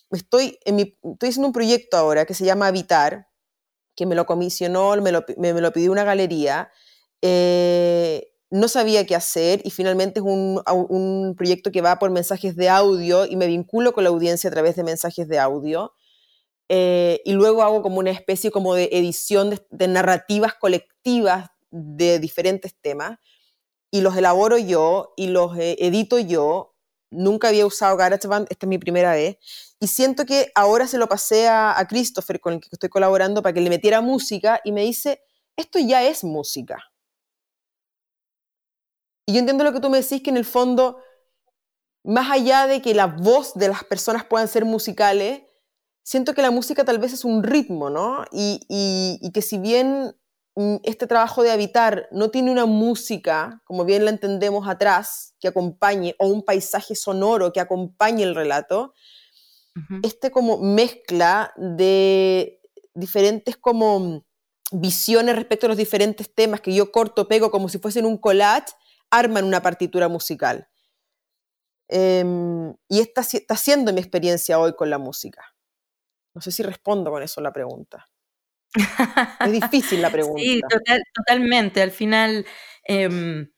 [0.09, 3.27] Estoy, en estoy haciendo un proyecto ahora que se llama Habitar,
[3.95, 6.71] que me lo comisionó, me lo, me, lo pidió una galería.
[7.21, 12.55] Eh, no sabía qué hacer y finalmente es un, un, proyecto que va por mensajes
[12.55, 15.93] de audio y me vinculo con la audiencia a través de mensajes de audio.
[16.69, 22.75] Eh, y luego hago como una especie como de edición de, narrativas colectivas de diferentes
[22.79, 23.17] temas
[23.89, 26.75] y los elaboro yo y los eh, edito yo.
[27.11, 29.37] Nunca había usado GarageBand, esta es mi primera vez.
[29.79, 33.41] Y siento que ahora se lo pasé a, a Christopher, con el que estoy colaborando,
[33.41, 35.23] para que le metiera música y me dice,
[35.55, 36.77] esto ya es música.
[39.25, 41.01] Y yo entiendo lo que tú me decís, que en el fondo,
[42.03, 45.41] más allá de que la voz de las personas puedan ser musicales,
[46.09, 48.25] siento que la música tal vez es un ritmo, ¿no?
[48.31, 50.15] Y, que si bien
[50.55, 55.47] mm, este trabajo de habitar no tiene una música, como bien la entendemos atrás, que
[55.47, 58.95] acompañe, o un paisaje sonoro que acompañe el relato,
[60.03, 62.59] este como mezcla de
[62.95, 64.25] diferentes como
[64.71, 68.73] visiones respecto a los diferentes temas que yo corto, pego como si fuesen un collage,
[69.11, 70.67] arman una partitura musical.
[71.87, 75.48] Em, y esta está siendo mi experiencia hoy con la música.
[76.33, 78.07] No sé si respondo con eso la pregunta.
[78.73, 80.41] es difícil la pregunta.
[80.41, 80.61] Sí,
[81.13, 81.81] totalmente.
[81.81, 82.45] Al final,
[82.83, 83.49] em,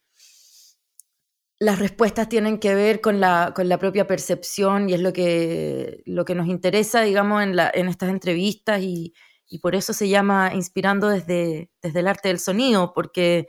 [1.58, 6.02] las respuestas tienen que ver con la, con la, propia percepción y es lo que,
[6.06, 9.14] lo que nos interesa, digamos, en, la, en estas entrevistas y,
[9.46, 13.46] y, por eso se llama Inspirando desde, desde el arte del sonido, porque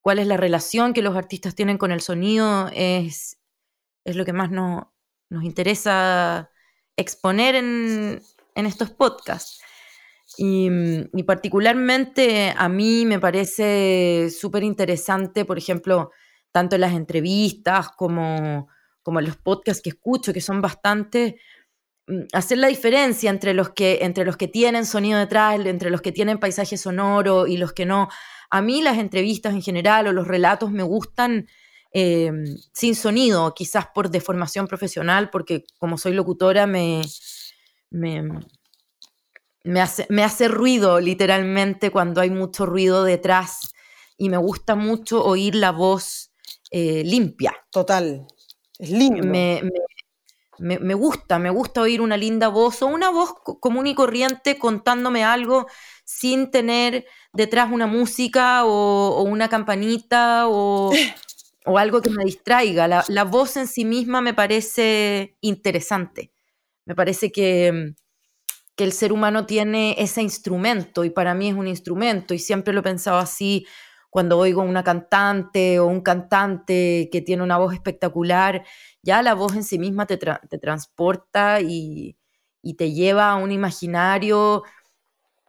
[0.00, 3.38] cuál es la relación que los artistas tienen con el sonido es,
[4.04, 6.50] es lo que más nos interesa
[6.98, 8.20] exponer en,
[8.54, 9.62] en estos podcasts.
[10.36, 10.70] Y,
[11.24, 16.10] particularmente a mí me parece súper interesante, por ejemplo,
[16.52, 18.68] tanto las entrevistas como,
[19.02, 21.40] como los podcasts que escucho, que son bastante,
[22.06, 26.02] mm, hacer la diferencia entre los, que, entre los que tienen sonido detrás, entre los
[26.02, 28.08] que tienen paisaje sonoro y los que no.
[28.50, 31.48] A mí las entrevistas en general o los relatos me gustan
[31.92, 32.30] eh,
[32.72, 37.02] sin sonido, quizás por deformación profesional, porque como soy locutora me,
[37.90, 38.22] me,
[39.64, 43.72] me, hace, me hace ruido literalmente cuando hay mucho ruido detrás
[44.16, 46.32] y me gusta mucho oír la voz
[46.70, 47.54] eh, limpia.
[47.70, 48.26] Total,
[48.78, 49.26] es lindo.
[49.26, 49.62] Me,
[50.58, 54.58] me, me, gusta, me gusta oír una linda voz o una voz común y corriente
[54.58, 55.66] contándome algo
[56.04, 60.90] sin tener detrás una música o, una campanita o,
[61.68, 62.88] o, algo que me distraiga.
[62.88, 66.32] La, la, voz en sí misma me parece interesante.
[66.84, 67.94] Me parece que,
[68.76, 72.72] que el ser humano tiene ese instrumento y para mí es un instrumento y siempre
[72.72, 73.66] lo he pensado así
[74.08, 78.64] cuando oigo una cantante o un cantante que tiene una voz espectacular,
[79.02, 82.16] ya la voz en sí misma te, te transporta y,
[82.62, 84.62] y, te lleva a un imaginario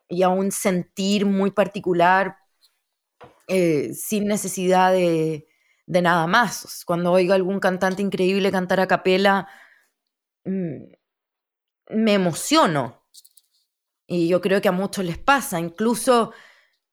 [0.09, 2.35] y a un sentir muy particular
[3.47, 5.48] eh, sin necesidad de,
[5.89, 6.83] de, nada más.
[6.85, 9.47] Cuando oigo a algún cantante increíble cantar a capela,
[10.45, 10.93] mm,
[11.89, 13.03] me emociono.
[14.07, 16.33] Y yo creo que a muchos les pasa, incluso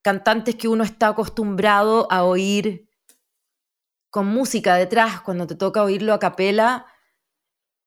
[0.03, 2.89] cantantes que uno está acostumbrado a oír
[4.11, 6.87] con música detrás, cuando te toca oírlo a capela,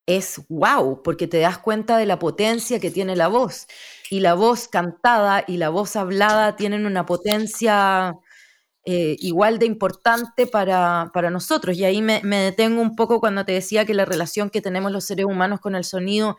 [0.08, 3.67] es wow, porque te das cuenta de la potencia que tiene la voz.
[4.12, 8.15] Y la voz cantada y la voz hablada tienen una potencia
[8.85, 11.77] eh, igual de importante para, para, nosotros.
[11.77, 14.91] Y ahí me, me, detengo un poco cuando te decía que la relación que tenemos
[14.91, 16.37] los seres humanos con el sonido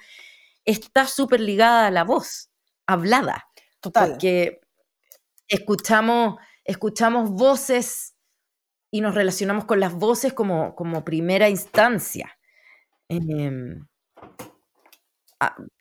[0.65, 2.51] está súper ligada a la voz
[2.87, 3.47] hablada.
[3.81, 4.11] Total.
[4.11, 4.61] Porque
[5.49, 8.15] escuchamos, escuchamos voces
[8.91, 12.39] y nos relacionamos con las voces como, como primera instancia.
[13.09, 13.87] Em,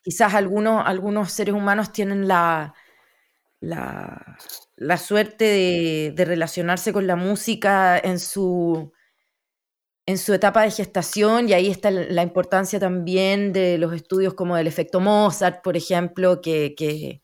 [0.04, 2.74] quizás algunos, algunos seres humanos tienen la,
[3.62, 4.38] la,
[4.78, 8.92] la suerte de, relacionarse con la música en su,
[10.06, 14.56] en su etapa de gestación y ahí está la importancia también de los estudios como
[14.56, 17.22] del efecto Mozart, por ejemplo, que, que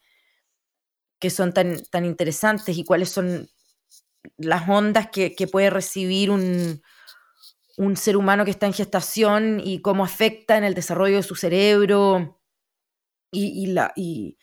[1.19, 3.49] que son tan, tan interesantes y cuáles son
[4.37, 6.81] las ondas que, puede recibir un,
[7.95, 12.41] ser humano que está en gestación y cómo afecta en el desarrollo de su cerebro
[13.31, 14.37] y, la, y,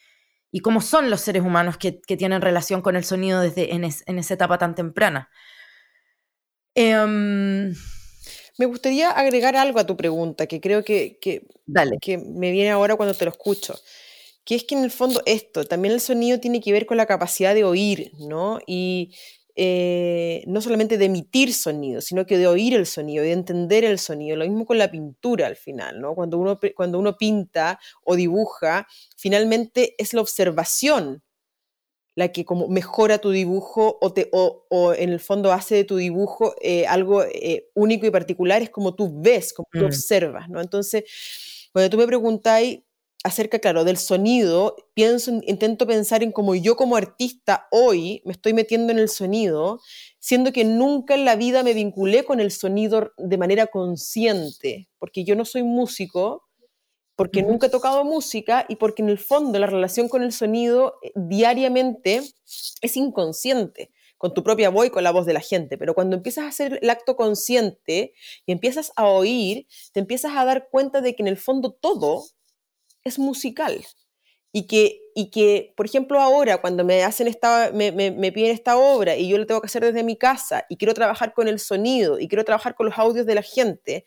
[0.61, 4.59] cómo son los seres humanos que, tienen relación con el sonido desde en, esa etapa
[4.59, 5.31] tan temprana.
[6.75, 7.75] Em,
[8.59, 11.47] me gustaría agregar algo a tu pregunta, que creo que, que,
[12.01, 13.75] que me viene ahora cuando te lo escucho
[14.45, 17.07] que es que en el fondo esto, también el sonido tiene que ver con la
[17.07, 18.59] capacidad de oír, ¿no?
[18.67, 19.15] Y
[19.55, 23.99] eh, no solamente de emitir sonido, sino que de oír el sonido, de entender el
[23.99, 24.37] sonido.
[24.37, 26.15] Lo mismo con la pintura al final, ¿no?
[26.15, 28.87] Cuando uno, cuando uno pinta o dibuja,
[29.17, 31.23] finalmente es la observación
[32.15, 35.97] la que como mejora tu dibujo o, te, o, en el fondo hace de tu
[35.97, 39.85] dibujo eh, algo eh, único y particular, es como tú ves, como tú mm.
[39.85, 40.61] observas, ¿no?
[40.61, 41.05] Entonces,
[41.73, 42.81] cuando tú me preguntáis
[43.25, 48.53] acerca, claro, del sonido, pienso, intento pensar en cómo yo como artista hoy me estoy
[48.53, 49.81] metiendo en el sonido,
[50.19, 55.25] siendo que nunca en la vida me vinculé con el sonido de manera consciente, porque
[55.25, 56.49] yo no soy músico,
[57.15, 60.95] porque nunca he tocado música y porque en el fondo la relación con el sonido
[61.03, 62.23] eh, diariamente
[62.81, 63.91] es inconsciente
[64.23, 66.49] con tu propia voz y con la voz de la gente, pero cuando empiezas a
[66.49, 68.15] hacer el acto consciente
[68.47, 72.23] y empiezas a oír, te empiezas a dar cuenta de que en el fondo todo
[73.05, 73.85] es musical.
[74.55, 78.77] Y que, y que, por ejemplo, ahora cuando me, hacen esta, me, me, piden esta
[78.77, 81.59] obra y yo lo tengo que hacer desde mi casa y quiero trabajar con el
[81.59, 84.05] sonido y quiero trabajar con los audios de la gente,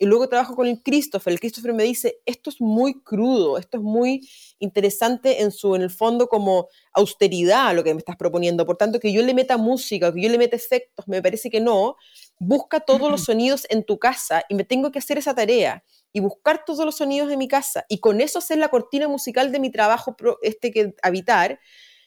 [0.00, 3.76] y luego trabajo con el Christopher, el Christopher me dice, esto es muy crudo, esto
[3.76, 4.26] es muy
[4.58, 8.98] interesante en su, en el fondo, como austeridad lo que me estás proponiendo, por tanto,
[8.98, 11.96] que yo le meta música, que yo le meta efectos, me parece que no,
[12.38, 16.20] busca todos los sonidos en tu casa y me tengo que hacer esa tarea y
[16.20, 19.60] buscar todos los sonidos de mi casa y con eso hacer la cortina musical de
[19.60, 21.60] mi trabajo este que habitar,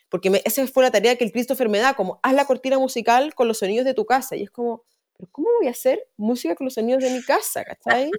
[0.10, 3.34] porque esa fue la tarea que el Christopher me da, como haz la cortina musical
[3.34, 4.84] con los sonidos de tu casa y es como,
[5.18, 7.64] pero ¿cómo voy a hacer música con los sonidos de mi casa?
[7.64, 8.12] ¿Cachai?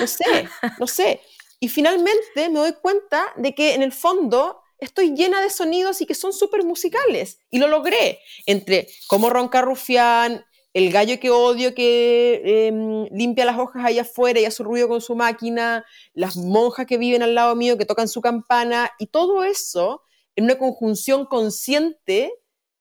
[0.00, 0.48] No sé,
[0.78, 1.20] no sé.
[1.60, 6.06] Y finalmente me doy cuenta de que en el fondo estoy llena de sonidos y
[6.06, 7.38] que son súper musicales.
[7.50, 8.20] Y lo logré.
[8.46, 10.44] Entre cómo ronca Rufián,
[10.74, 15.00] el gallo que odio que em, limpia las hojas allá afuera y hace ruido con
[15.00, 19.44] su máquina, las monjas que viven al lado mío que tocan su campana, y todo
[19.44, 20.02] eso,
[20.34, 22.34] en una conjunción consciente,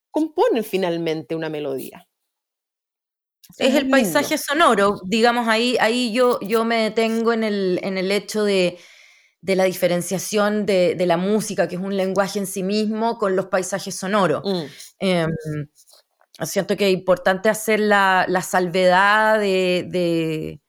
[0.10, 2.08] compone finalmente una melodía.
[3.60, 8.12] Es, el paisaje sonoro, digamos, ahí, ahí yo, yo me detengo en el, en el
[8.12, 8.80] hecho de,
[9.42, 13.36] de la diferenciación de, de, la música, que es un lenguaje en sí mismo, con
[13.36, 14.42] los paisajes sonoros.
[14.44, 14.66] Mm.
[15.00, 15.30] Em,
[16.42, 20.62] siento que es importante hacer la, la salvedad de, de,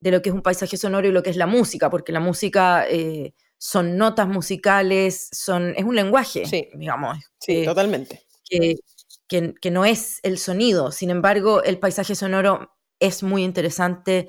[0.00, 2.20] de, lo que es un paisaje sonoro y lo que es la música, porque la
[2.20, 6.42] música eh, son notas musicales, son, es un lenguaje,
[6.74, 7.18] digamos.
[7.38, 8.22] Sí, totalmente.
[8.44, 8.74] Que,
[9.28, 10.90] que, no es el sonido.
[10.90, 14.28] Sin embargo, el paisaje sonoro es muy interesante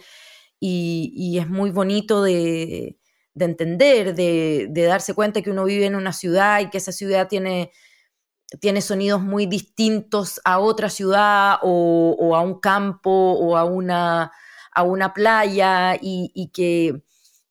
[0.60, 2.98] y, es muy bonito de,
[3.38, 7.72] entender, de, darse cuenta que uno vive en una ciudad y que esa ciudad tiene,
[8.60, 14.32] tiene sonidos muy distintos a otra ciudad o, a un campo o a una,
[14.72, 17.01] a una playa y, que,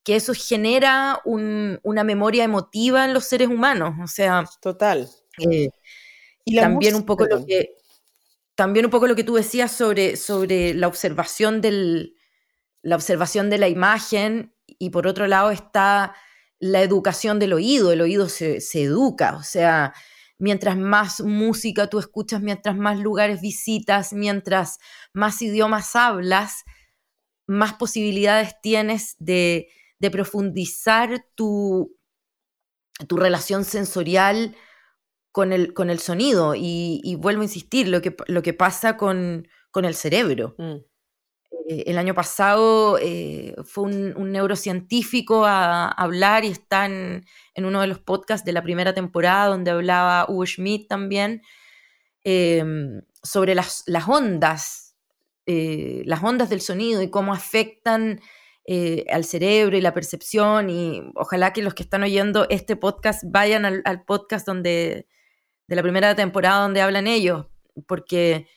[0.05, 3.95] eso genera una memoria emotiva en los seres humanos.
[4.03, 5.09] O sea, total.
[5.39, 5.69] Eh,
[6.45, 7.75] y también un poco lo que
[8.55, 12.15] también un poco lo que tú decías sobre, sobre la observación del
[12.83, 16.13] la observación de la imagen y por otro lado está
[16.59, 19.93] la educación del oído, el oído se, educa, o sea,
[20.43, 24.77] mientras más música tú escuchas, mientras más lugares visitas, mientras
[25.13, 26.65] más idiomas hablas,
[27.47, 29.69] más posibilidades tienes de,
[30.11, 31.95] profundizar tu,
[33.07, 34.53] tu relación sensorial
[35.31, 36.55] con el, con el sonido.
[36.57, 40.55] Y, vuelvo a insistir, lo que, lo que pasa con, el cerebro.
[40.57, 40.75] Mm.
[41.67, 47.25] Eh, el año pasado eh, fue un, neurocientífico a, hablar y está en,
[47.57, 51.41] uno de los podcasts de la primera temporada donde hablaba Hugo Schmidt también
[52.23, 54.95] em, sobre las, ondas,
[55.45, 58.21] eh, las ondas del sonido y cómo afectan
[59.11, 63.65] al cerebro y la percepción y ojalá que los que están oyendo este podcast vayan
[63.65, 65.05] al podcast donde
[65.67, 67.47] de la primera temporada donde hablan ellos,
[67.87, 68.47] porque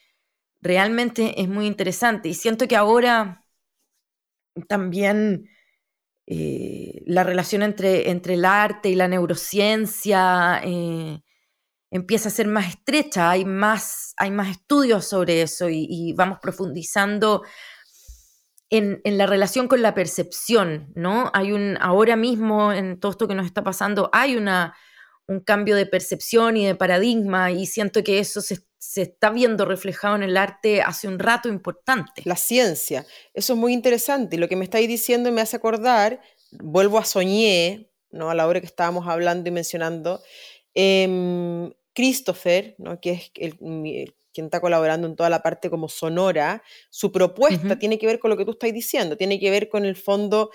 [0.67, 2.29] realmente es muy interesante.
[2.29, 3.45] Y siento que ahora
[4.69, 5.49] también
[6.27, 11.23] eh, la relación entre, entre, el arte y la neurociencia eh,
[11.91, 17.43] empieza a ser más estrecha, hay más, hay más estudios sobre eso y, vamos profundizando
[18.71, 21.31] en, en, la relación con la percepción, ¿no?
[21.33, 24.75] Hay un, ahora mismo en todo esto que nos está pasando, hay una
[25.29, 28.61] un cambio de percepción y de paradigma y siento que eso se,
[28.95, 32.23] está viendo reflejado en el arte hace un rato importante.
[32.25, 36.21] La ciencia, eso es muy interesante y lo que me estáis diciendo me hace acordar,
[36.53, 38.31] vuelvo a Soñé, ¿no?
[38.31, 40.23] a la hora que estábamos hablando y mencionando,
[40.75, 43.01] eh, Christopher, ¿no?
[43.01, 43.57] que es el,
[44.37, 48.31] quien está colaborando en toda la parte como sonora, su propuesta tiene que ver con
[48.31, 50.51] lo que tú estás diciendo, tiene que ver con el fondo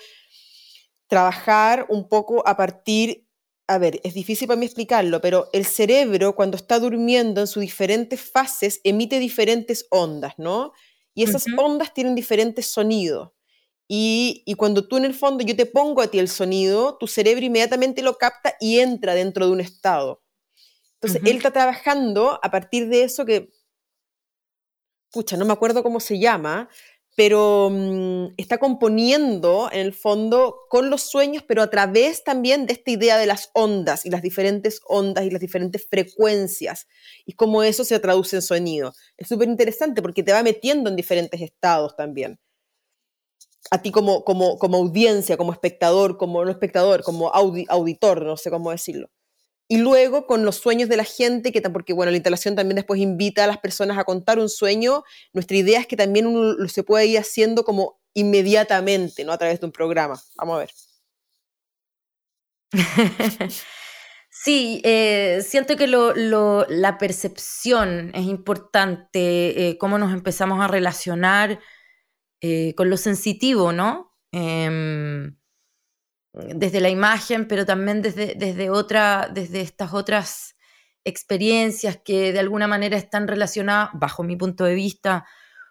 [1.08, 3.26] trabajar un poco a partir
[3.72, 7.62] a ver, es difícil para mí explicarlo, pero el cerebro cuando está durmiendo en sus
[7.62, 10.72] diferentes fases emite diferentes ondas, ¿no?
[11.14, 13.30] Y esas ondas tienen diferentes sonidos.
[13.88, 17.44] Y, cuando tú en el fondo yo te pongo a ti el sonido, tu cerebro
[17.44, 20.22] inmediatamente lo capta y entra dentro de un estado.
[20.94, 23.52] Entonces, él está trabajando a partir de eso que,
[25.10, 26.68] pucha, no me acuerdo cómo se llama,
[27.14, 32.72] pero mm, está componiendo en el fondo con los sueños, pero a través también de
[32.72, 36.86] esta idea de las ondas y las diferentes ondas y las diferentes frecuencias
[37.26, 38.94] y cómo eso se traduce en sonido.
[39.16, 42.38] Es súper interesante porque te va metiendo en diferentes estados también.
[43.70, 48.50] A ti como, como, como audiencia, como espectador, como no espectador, como auditor, no sé
[48.50, 49.08] cómo decirlo.
[49.68, 53.00] Y luego con los sueños de la gente, que porque bueno, la instalación también después
[53.00, 55.04] invita a las personas a contar un sueño.
[55.32, 59.32] Nuestra idea es que también uno lo se puede ir haciendo como inmediatamente, ¿no?
[59.32, 60.20] A través de un programa.
[60.36, 60.70] Vamos a ver.
[64.34, 71.60] Sí, eh, siento que la percepción es importante, eh, cómo nos empezamos a relacionar
[72.40, 74.16] eh, con lo sensitivo, ¿no?
[76.32, 80.56] Desde la imagen, pero también desde, desde, otra, desde estas otras
[81.04, 85.26] experiencias que de alguna manera están relacionadas, bajo mi punto de vista,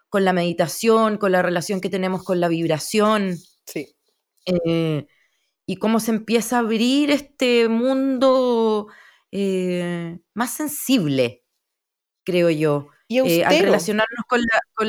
[0.08, 3.38] con la meditación, con la relación que tenemos con la vibración.
[3.66, 3.96] Sí.
[4.44, 5.06] Eh,
[5.64, 8.88] y cómo se empieza a abrir este mundo
[9.30, 11.44] eh, más sensible,
[12.24, 12.88] creo yo.
[13.08, 14.42] Y eh, al relacionarnos con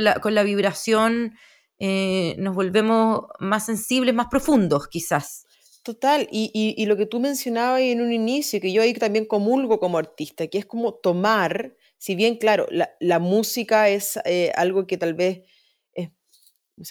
[0.03, 1.37] la, con la, vibración,
[1.79, 5.45] nos volvemos más sensibles, más profundos, quizás.
[5.83, 9.97] Total, y, lo que tú mencionabas en un inicio, que yo ahí también comulgo como
[9.97, 14.17] artista, que es como tomar, si bien, claro, la, música es
[14.55, 15.41] algo que tal vez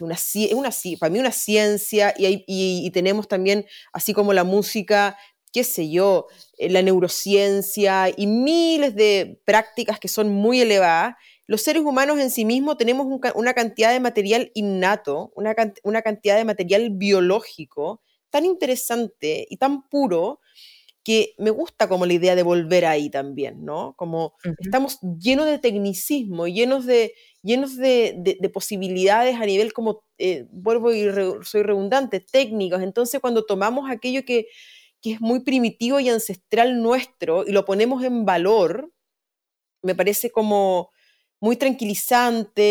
[0.00, 0.16] una,
[0.54, 0.70] una,
[1.00, 5.16] para mí una ciencia y, tenemos también, así como la música,
[5.52, 6.26] qué sé yo,
[6.58, 11.16] eh, la neurociencia y miles de prácticas que son muy elevadas,
[11.46, 16.36] los seres humanos en sí mismos tenemos una cantidad de material innato, una, una cantidad
[16.36, 18.02] de material biológico
[18.32, 20.40] tan interesante y tan puro
[21.04, 23.94] que me gusta como la idea de volver ahí también, ¿no?
[23.96, 30.92] Como estamos llenos de tecnicismo, llenos de, llenos de, posibilidades a nivel como, eh, vuelvo
[30.92, 31.04] y
[31.42, 32.82] soy redundante, técnicos.
[32.82, 34.46] Entonces cuando tomamos aquello que,
[35.04, 38.92] es muy primitivo y ancestral nuestro y lo ponemos en valor,
[39.82, 40.90] me parece como
[41.42, 42.62] muy tranquilizante,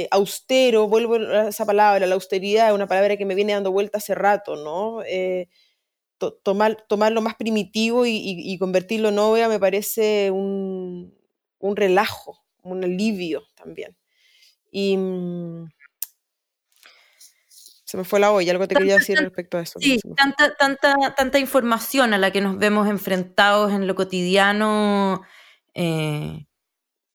[0.00, 3.72] eh, austero, vuelvo a esa palabra, la austeridad es una palabra que me viene dando
[3.72, 5.02] vuelta hace rato, ¿no?
[5.02, 5.50] Eh,
[6.42, 11.12] tomar, tomar lo más primitivo y, convertirlo en obra me parece un,
[11.60, 13.94] relajo, un alivio también.
[14.70, 15.68] Y mm,
[17.84, 19.78] se me fue la olla, algo te quería decir respecto a eso.
[19.78, 25.20] Sí, tanta, tanta, tanta información a la que nos vemos enfrentados en lo cotidiano.
[25.74, 26.46] Eh,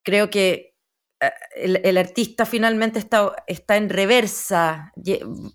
[0.04, 0.71] creo que
[1.22, 1.32] eh,
[1.84, 4.92] el, artista finalmente está, está en reversa,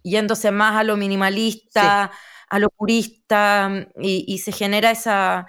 [0.03, 2.13] yéndose más a lo minimalista
[2.49, 5.47] a lo purista mm, y, se genera esa,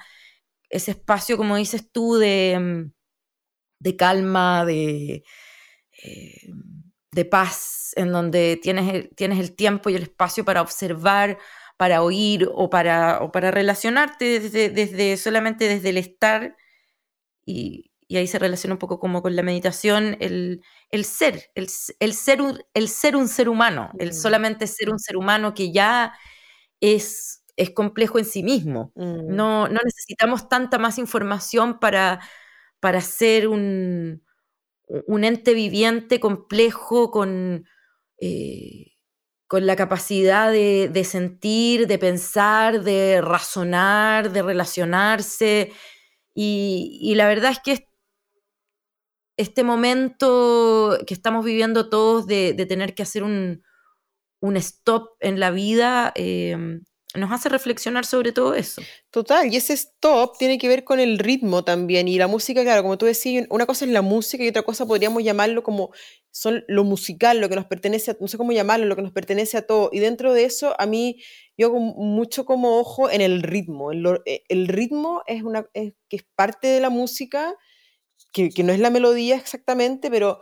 [0.70, 2.89] ese espacio, como dices tú, de,
[3.80, 5.24] de calma, de,
[6.03, 6.47] eh,
[7.11, 11.38] de paz, en donde tienes el, tienes el tiempo y el espacio para observar,
[11.78, 16.55] para oír o para, o para relacionarte desde, desde, solamente desde el estar.
[17.45, 20.61] Y, ahí se relaciona un poco como con la meditación, el,
[21.03, 21.67] ser, el,
[22.13, 24.13] ser un, el ser un ser humano, el mm.
[24.13, 26.13] solamente ser un ser humano que ya
[26.79, 28.93] es, es complejo en sí mismo.
[28.95, 29.35] Mm.
[29.35, 32.21] No, no, necesitamos tanta más información para,
[32.79, 34.23] para ser un,
[34.87, 37.65] un ente viviente complejo con,
[38.21, 38.93] eh,
[39.47, 45.73] con la capacidad de, de, sentir, de pensar, de razonar, de relacionarse.
[46.33, 47.87] Y, y, la verdad es que
[49.38, 53.63] este momento que estamos viviendo todos de, de tener que hacer un,
[54.39, 56.83] un stop en la vida, em,
[57.15, 58.81] nos hace reflexionar sobre todo eso.
[59.09, 62.07] Total, y ese stop tiene que ver con el ritmo también.
[62.07, 64.85] Y la música, claro, como tú decías, una cosa es la música y otra cosa
[64.85, 65.91] podríamos llamarlo como
[66.31, 69.13] son lo musical, lo que nos pertenece, a, no sé cómo llamarlo, lo que nos
[69.13, 69.89] pertenece a todo.
[69.91, 71.23] Y dentro de eso, a mí,
[71.57, 73.91] yo hago mucho como ojo en el ritmo.
[73.91, 77.55] Eh, el, ritmo es una, que es parte de la música,
[78.38, 80.39] que, que no es la melodía exactamente, pero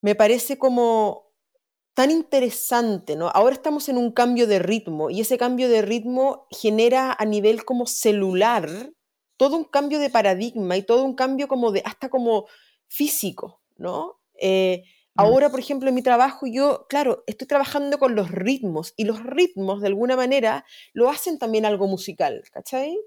[0.00, 1.32] me parece como
[1.94, 3.28] tan interesante, ¿no?
[3.28, 7.64] Ahora estamos en un cambio de ritmo y ese cambio de ritmo genera a nivel
[7.64, 8.68] como celular
[9.36, 12.46] todo un cambio de paradigma y todo un cambio como de, hasta como
[12.88, 14.20] físico, ¿no?
[14.40, 14.84] Eh,
[15.14, 15.20] mm.
[15.20, 19.22] ahora, por ejemplo, en mi trabajo yo, claro, estoy trabajando con los ritmos y los
[19.22, 22.98] ritmos de alguna manera lo hacen también algo musical, ¿cachai?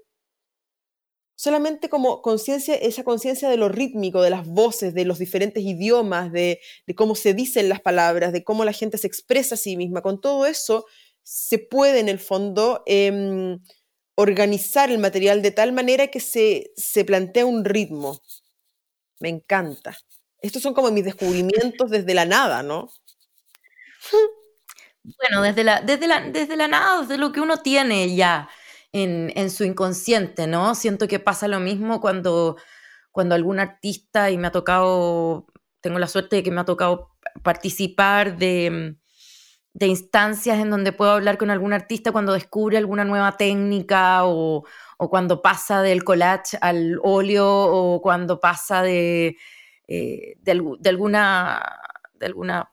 [1.36, 6.32] Solamente como conciencia, esa conciencia de lo rítmico, de las voces, de los diferentes idiomas,
[6.32, 6.60] de,
[6.96, 10.20] cómo se dicen las palabras, de cómo la gente se expresa a sí misma, con
[10.20, 10.86] todo eso
[11.22, 13.60] se puede en el fondo em,
[14.14, 18.18] organizar el material de tal manera que se, se plantea un ritmo.
[19.20, 19.96] Me encanta.
[20.40, 22.88] Estos son como mis descubrimientos desde la nada, ¿no?
[25.20, 28.48] Bueno, desde la, desde la, desde la nada, desde lo que uno tiene ya
[28.92, 30.74] en, su inconsciente, ¿no?
[30.74, 32.56] Siento que pasa lo mismo cuando,
[33.12, 35.46] cuando algún artista, y me ha tocado,
[35.80, 37.10] tengo la suerte de que me ha tocado
[37.42, 38.96] participar de,
[39.74, 44.64] de instancias en donde puedo hablar con algún artista cuando descubre alguna nueva técnica o,
[44.98, 49.36] o cuando pasa del collage al óleo o cuando pasa de,
[49.88, 51.78] eh, de, alguna,
[52.14, 52.72] de alguna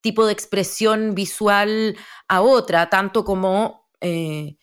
[0.00, 1.96] tipo de expresión visual
[2.28, 4.56] a otra, tanto como eh,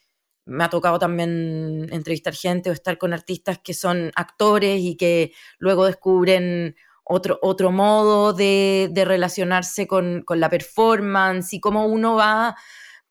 [0.48, 5.34] me ha tocado también entrevistar gente o estar con artistas que son actores y que
[5.60, 12.56] luego descubren otro, otro modo de, relacionarse con, la performance y cómo uno va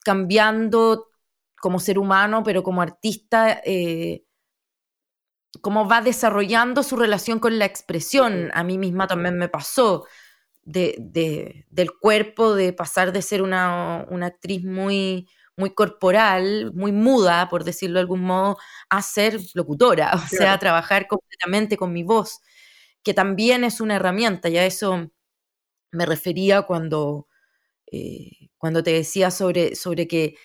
[0.05, 1.09] cambiando
[1.61, 4.24] como ser humano, pero como artista, eh,
[5.62, 8.51] cómo va desarrollando su relación con la expresión.
[8.53, 10.07] A mí misma también me pasó.
[10.64, 17.94] del cuerpo, de pasar de ser una, actriz muy, muy corporal, muy muda, por decirlo
[17.94, 18.59] de algún modo,
[18.90, 22.40] a ser locutora, o sea, trabajar completamente con mi voz,
[23.02, 25.11] que también es una herramienta, y a eso
[25.92, 27.28] me refería cuando,
[27.90, 30.36] eh, cuando te decía sobre, sobre que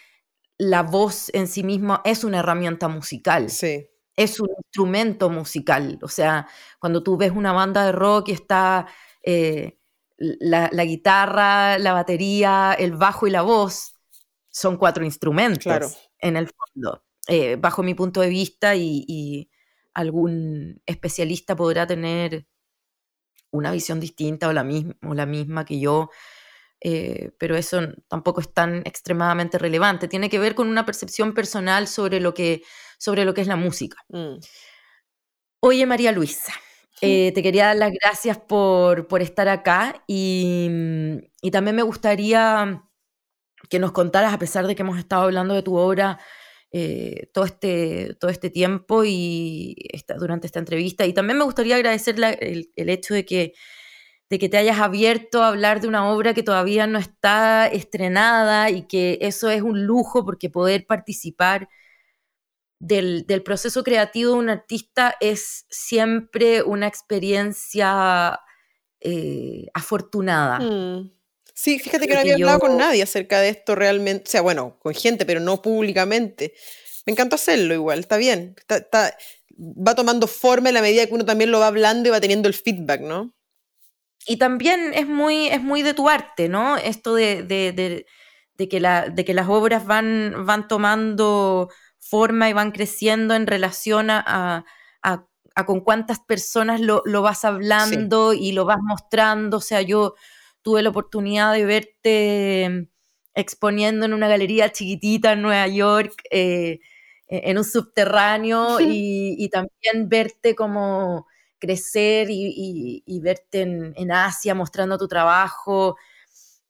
[0.58, 3.50] la voz en sí misma es una herramienta musical.
[3.50, 3.88] Sí.
[4.16, 5.98] Es un instrumento musical.
[6.04, 6.48] O sea,
[6.80, 8.88] cuando tú ves una banda de rock y está
[9.24, 9.80] eh,
[10.18, 13.91] la, guitarra, la batería, el bajo y la voz,
[14.52, 19.50] son cuatro instrumentos en el fondo, eh, bajo mi punto de vista y,
[19.94, 22.48] algún especialista podrá tener
[23.52, 24.66] una visión distinta o la,
[25.06, 26.10] o la misma que yo,
[26.80, 30.08] eh, pero eso tampoco es tan extremadamente relevante.
[30.08, 32.64] Tiene que ver con una percepción personal sobre lo que,
[32.98, 33.98] sobre lo que es la música.
[34.08, 34.38] Mm.
[35.60, 36.54] Oye, María Luisa,
[37.02, 40.68] eh, te quería dar las gracias por, estar acá y,
[41.52, 42.84] también me gustaría
[43.70, 46.20] que nos contaras, a pesar de que hemos estado hablando de tu obra
[46.72, 49.76] eh, todo, este, todo este tiempo y
[50.18, 53.54] durante esta entrevista, y también me gustaría agradecer el, el hecho de que
[54.32, 58.70] de que te hayas abierto a hablar de una obra que todavía no está estrenada
[58.70, 61.68] y que eso es un lujo porque poder participar
[62.80, 68.40] del, proceso creativo de un artista es siempre una experiencia
[69.02, 70.60] eh, afortunada.
[70.60, 71.12] Mm.
[71.62, 74.78] Sí, fíjate que no había hablado con nadie acerca de esto realmente, o sea, bueno,
[74.80, 76.54] con gente, pero no públicamente.
[77.06, 78.56] Me encanta hacerlo igual, está bien.
[79.60, 82.48] va tomando forma en la medida que uno también lo va hablando y va teniendo
[82.48, 83.34] el feedback, ¿no?
[84.28, 86.78] y también es muy, es muy de tu arte, ¿no?
[86.78, 88.06] Esto de,
[88.70, 94.10] que, la, de que las obras van, van tomando forma y van creciendo en relación
[94.10, 94.66] a,
[95.66, 99.58] con cuántas personas lo, vas hablando y lo vas mostrando.
[99.58, 100.16] O sea, yo
[100.62, 102.90] tuve la oportunidad de verte
[103.34, 106.80] exponiendo en una galería chiquitita en Nueva York, eh,
[107.28, 111.28] e, en un subterráneo, y, y también verte como
[111.62, 115.96] crecer y, verte en, Asia mostrando tu trabajo.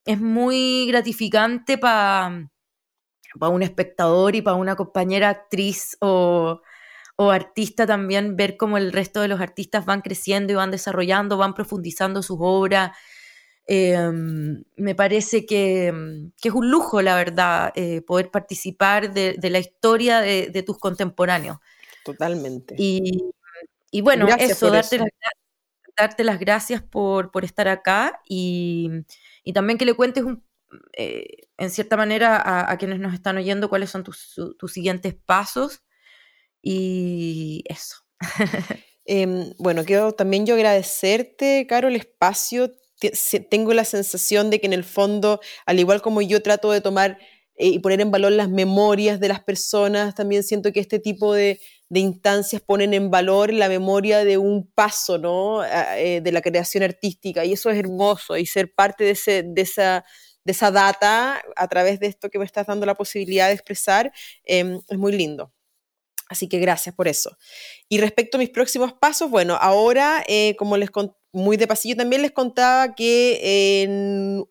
[0.05, 2.49] Es muy gratificante para
[3.39, 6.61] un espectador y para una compañera actriz o,
[7.17, 11.53] artista también ver cómo el resto de los artistas van creciendo y van desarrollando, van
[11.53, 12.97] profundizando sus obras.
[13.73, 15.87] Em, me parece que,
[16.43, 21.57] es un lujo, la verdad, eh, poder participar de, la historia de, de, tus contemporáneos.
[22.03, 22.75] Totalmente.
[22.77, 23.31] Y,
[23.89, 25.07] y bueno, eso, darte, Las,
[25.97, 28.89] darte, Las, gracias por, estar acá y,
[29.53, 30.25] también que le cuentes
[30.97, 34.35] eh, en cierta manera a, quienes nos están oyendo cuáles son tus,
[34.67, 35.81] siguientes pasos
[36.61, 38.03] y eso.
[39.03, 42.71] Em, bueno, quiero también yo agradecerte, Caro, el espacio.
[43.49, 47.17] Tengo la sensación de que en el fondo, al igual como yo trato de tomar
[47.55, 51.33] eh, y poner en valor las memorias de las personas, también siento que este tipo
[51.33, 51.59] de,
[51.93, 55.63] instancias ponen en valor la memoria de un paso, ¿no?
[55.63, 57.43] Eh, de la creación artística.
[57.43, 58.37] Y eso es hermoso.
[58.37, 60.05] Y ser parte de, ese, de, esa,
[60.45, 64.13] de esa data a través de esto que me estás dando la posibilidad de expresar
[64.45, 65.51] em, es muy lindo.
[66.31, 67.37] Así que gracias por eso.
[67.89, 70.89] Y respecto a mis próximos pasos, bueno, ahora, eh, como les
[71.33, 74.43] muy de pasillo, también les contaba que en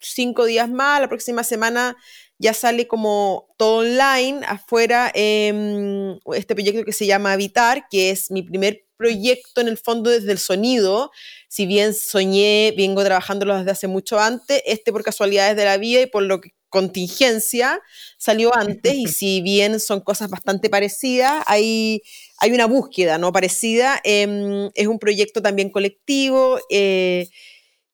[0.00, 1.96] cinco días más, la próxima semana,
[2.38, 8.42] ya sale como todo online afuera este proyecto que se llama Habitar, que es mi
[8.42, 11.12] primer proyecto en el fondo desde el sonido.
[11.48, 16.00] Si bien soñé, vengo trabajándolo desde hace mucho antes, este por casualidades de la vida
[16.00, 17.80] y por lo que contingencia
[18.16, 22.02] salió antes y si bien son cosas bastante parecidas, hay,
[22.38, 24.00] hay una búsqueda no parecida.
[24.02, 26.58] Em, es un proyecto también colectivo.
[26.70, 27.28] Eh,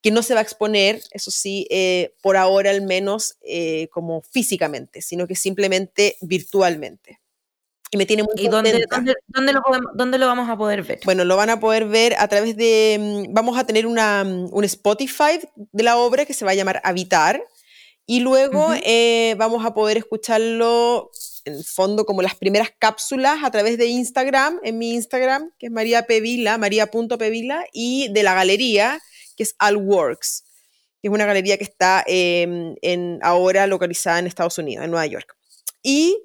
[0.00, 4.22] que no se va a exponer, eso sí, eh, por ahora al menos eh, como
[4.22, 7.18] físicamente, sino que simplemente virtualmente.
[7.90, 9.60] Y me tiene muy ¿Y dónde, dónde, lo
[9.94, 11.00] dónde, lo vamos a poder ver?
[11.04, 14.50] Bueno, lo van a poder ver a través de, mm, vamos a tener una, mm,
[14.52, 17.42] un Spotify de la obra que se va a llamar Habitar,
[18.10, 21.10] y luego eh, vamos a poder escucharlo
[21.44, 25.66] en el fondo como las primeras cápsulas a través de Instagram, en mi Instagram, que
[25.66, 28.98] es María Pevila, maría.pevila, y de la galería,
[29.36, 30.44] que es Allworks,
[31.02, 35.04] que es una galería que está em, en, ahora localizada en Estados Unidos, en Nueva
[35.04, 35.36] York.
[35.82, 36.16] Y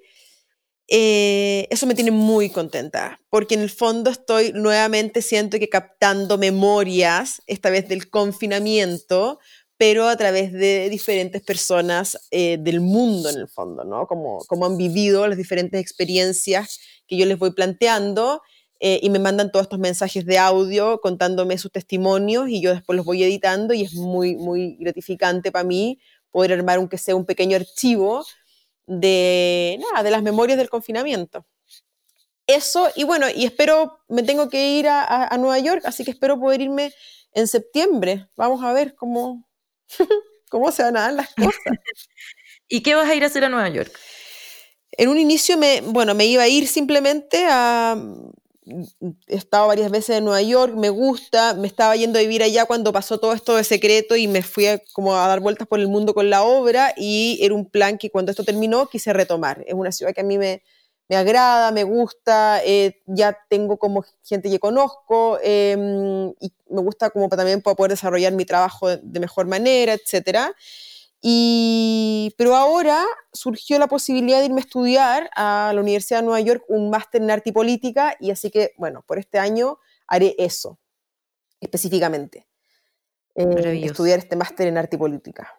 [0.88, 6.38] eh, eso me tiene muy contenta, porque en el fondo estoy nuevamente, siento que captando
[6.38, 9.40] memorias, esta vez del confinamiento,
[9.78, 14.08] pero a través de diferentes personas eh, del mundo en el fondo, ¿no?
[14.08, 18.42] Como, como han vivido las diferentes experiencias que yo les voy planteando
[18.80, 22.98] eh, y me mandan todos estos mensajes de audio contándome sus testimonios y yo después
[22.98, 26.00] los voy editando y es muy, muy gratificante para mí
[26.32, 28.26] poder armar aunque sea un pequeño archivo
[28.86, 31.46] de, nada, de las memorias del confinamiento.
[32.46, 36.12] Eso, y bueno, y espero, me tengo que ir a, a Nueva York, así que
[36.12, 36.94] espero poder irme
[37.32, 38.28] en septiembre.
[38.36, 39.48] Vamos a ver cómo,
[40.50, 41.54] cómo se van a dar las cosas.
[42.68, 43.92] ¿Y qué vas a ir a hacer a Nueva York?
[44.92, 47.98] En un inicio, me, bueno, me iba a ir simplemente a...
[49.28, 52.66] He estado varias veces en Nueva York, me gusta, me estaba yendo a vivir allá
[52.66, 55.82] cuando pasó todo esto de secreto y me fui a, como a dar vueltas por
[55.82, 59.66] el mundo con la obra y era un plan que cuando esto terminó quise retomar.
[59.68, 60.64] Es una ciudad que a mí me,
[61.10, 67.10] me agrada, me gusta, eh, ya tengo como gente que conozco em, y me gusta
[67.10, 70.54] como también poder desarrollar mi trabajo de, mejor manera, etcétera.
[71.22, 76.42] Y, pero ahora surgió la posibilidad de irme a estudiar a la Universidad de Nueva
[76.42, 80.36] York un máster en arte y política y así que, bueno, por este año haré
[80.38, 80.80] eso
[81.62, 82.48] específicamente.
[83.36, 85.58] Eh, estudiar este máster en arte y política.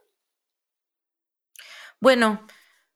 [1.98, 2.46] Bueno,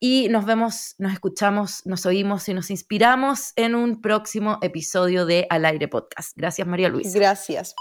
[0.01, 5.47] y nos vemos, nos escuchamos, nos oímos y nos inspiramos en un próximo episodio de
[5.49, 6.33] Al Aire Podcast.
[6.37, 7.19] Gracias, María Luisa.
[7.19, 7.75] Gracias.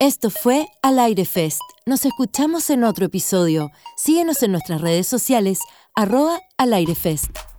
[0.00, 1.60] Esto fue Al Aire Fest.
[1.84, 3.68] Nos escuchamos en otro episodio.
[3.96, 5.58] Síguenos en nuestras redes sociales,
[5.94, 7.51] arroba Al Aire Fest.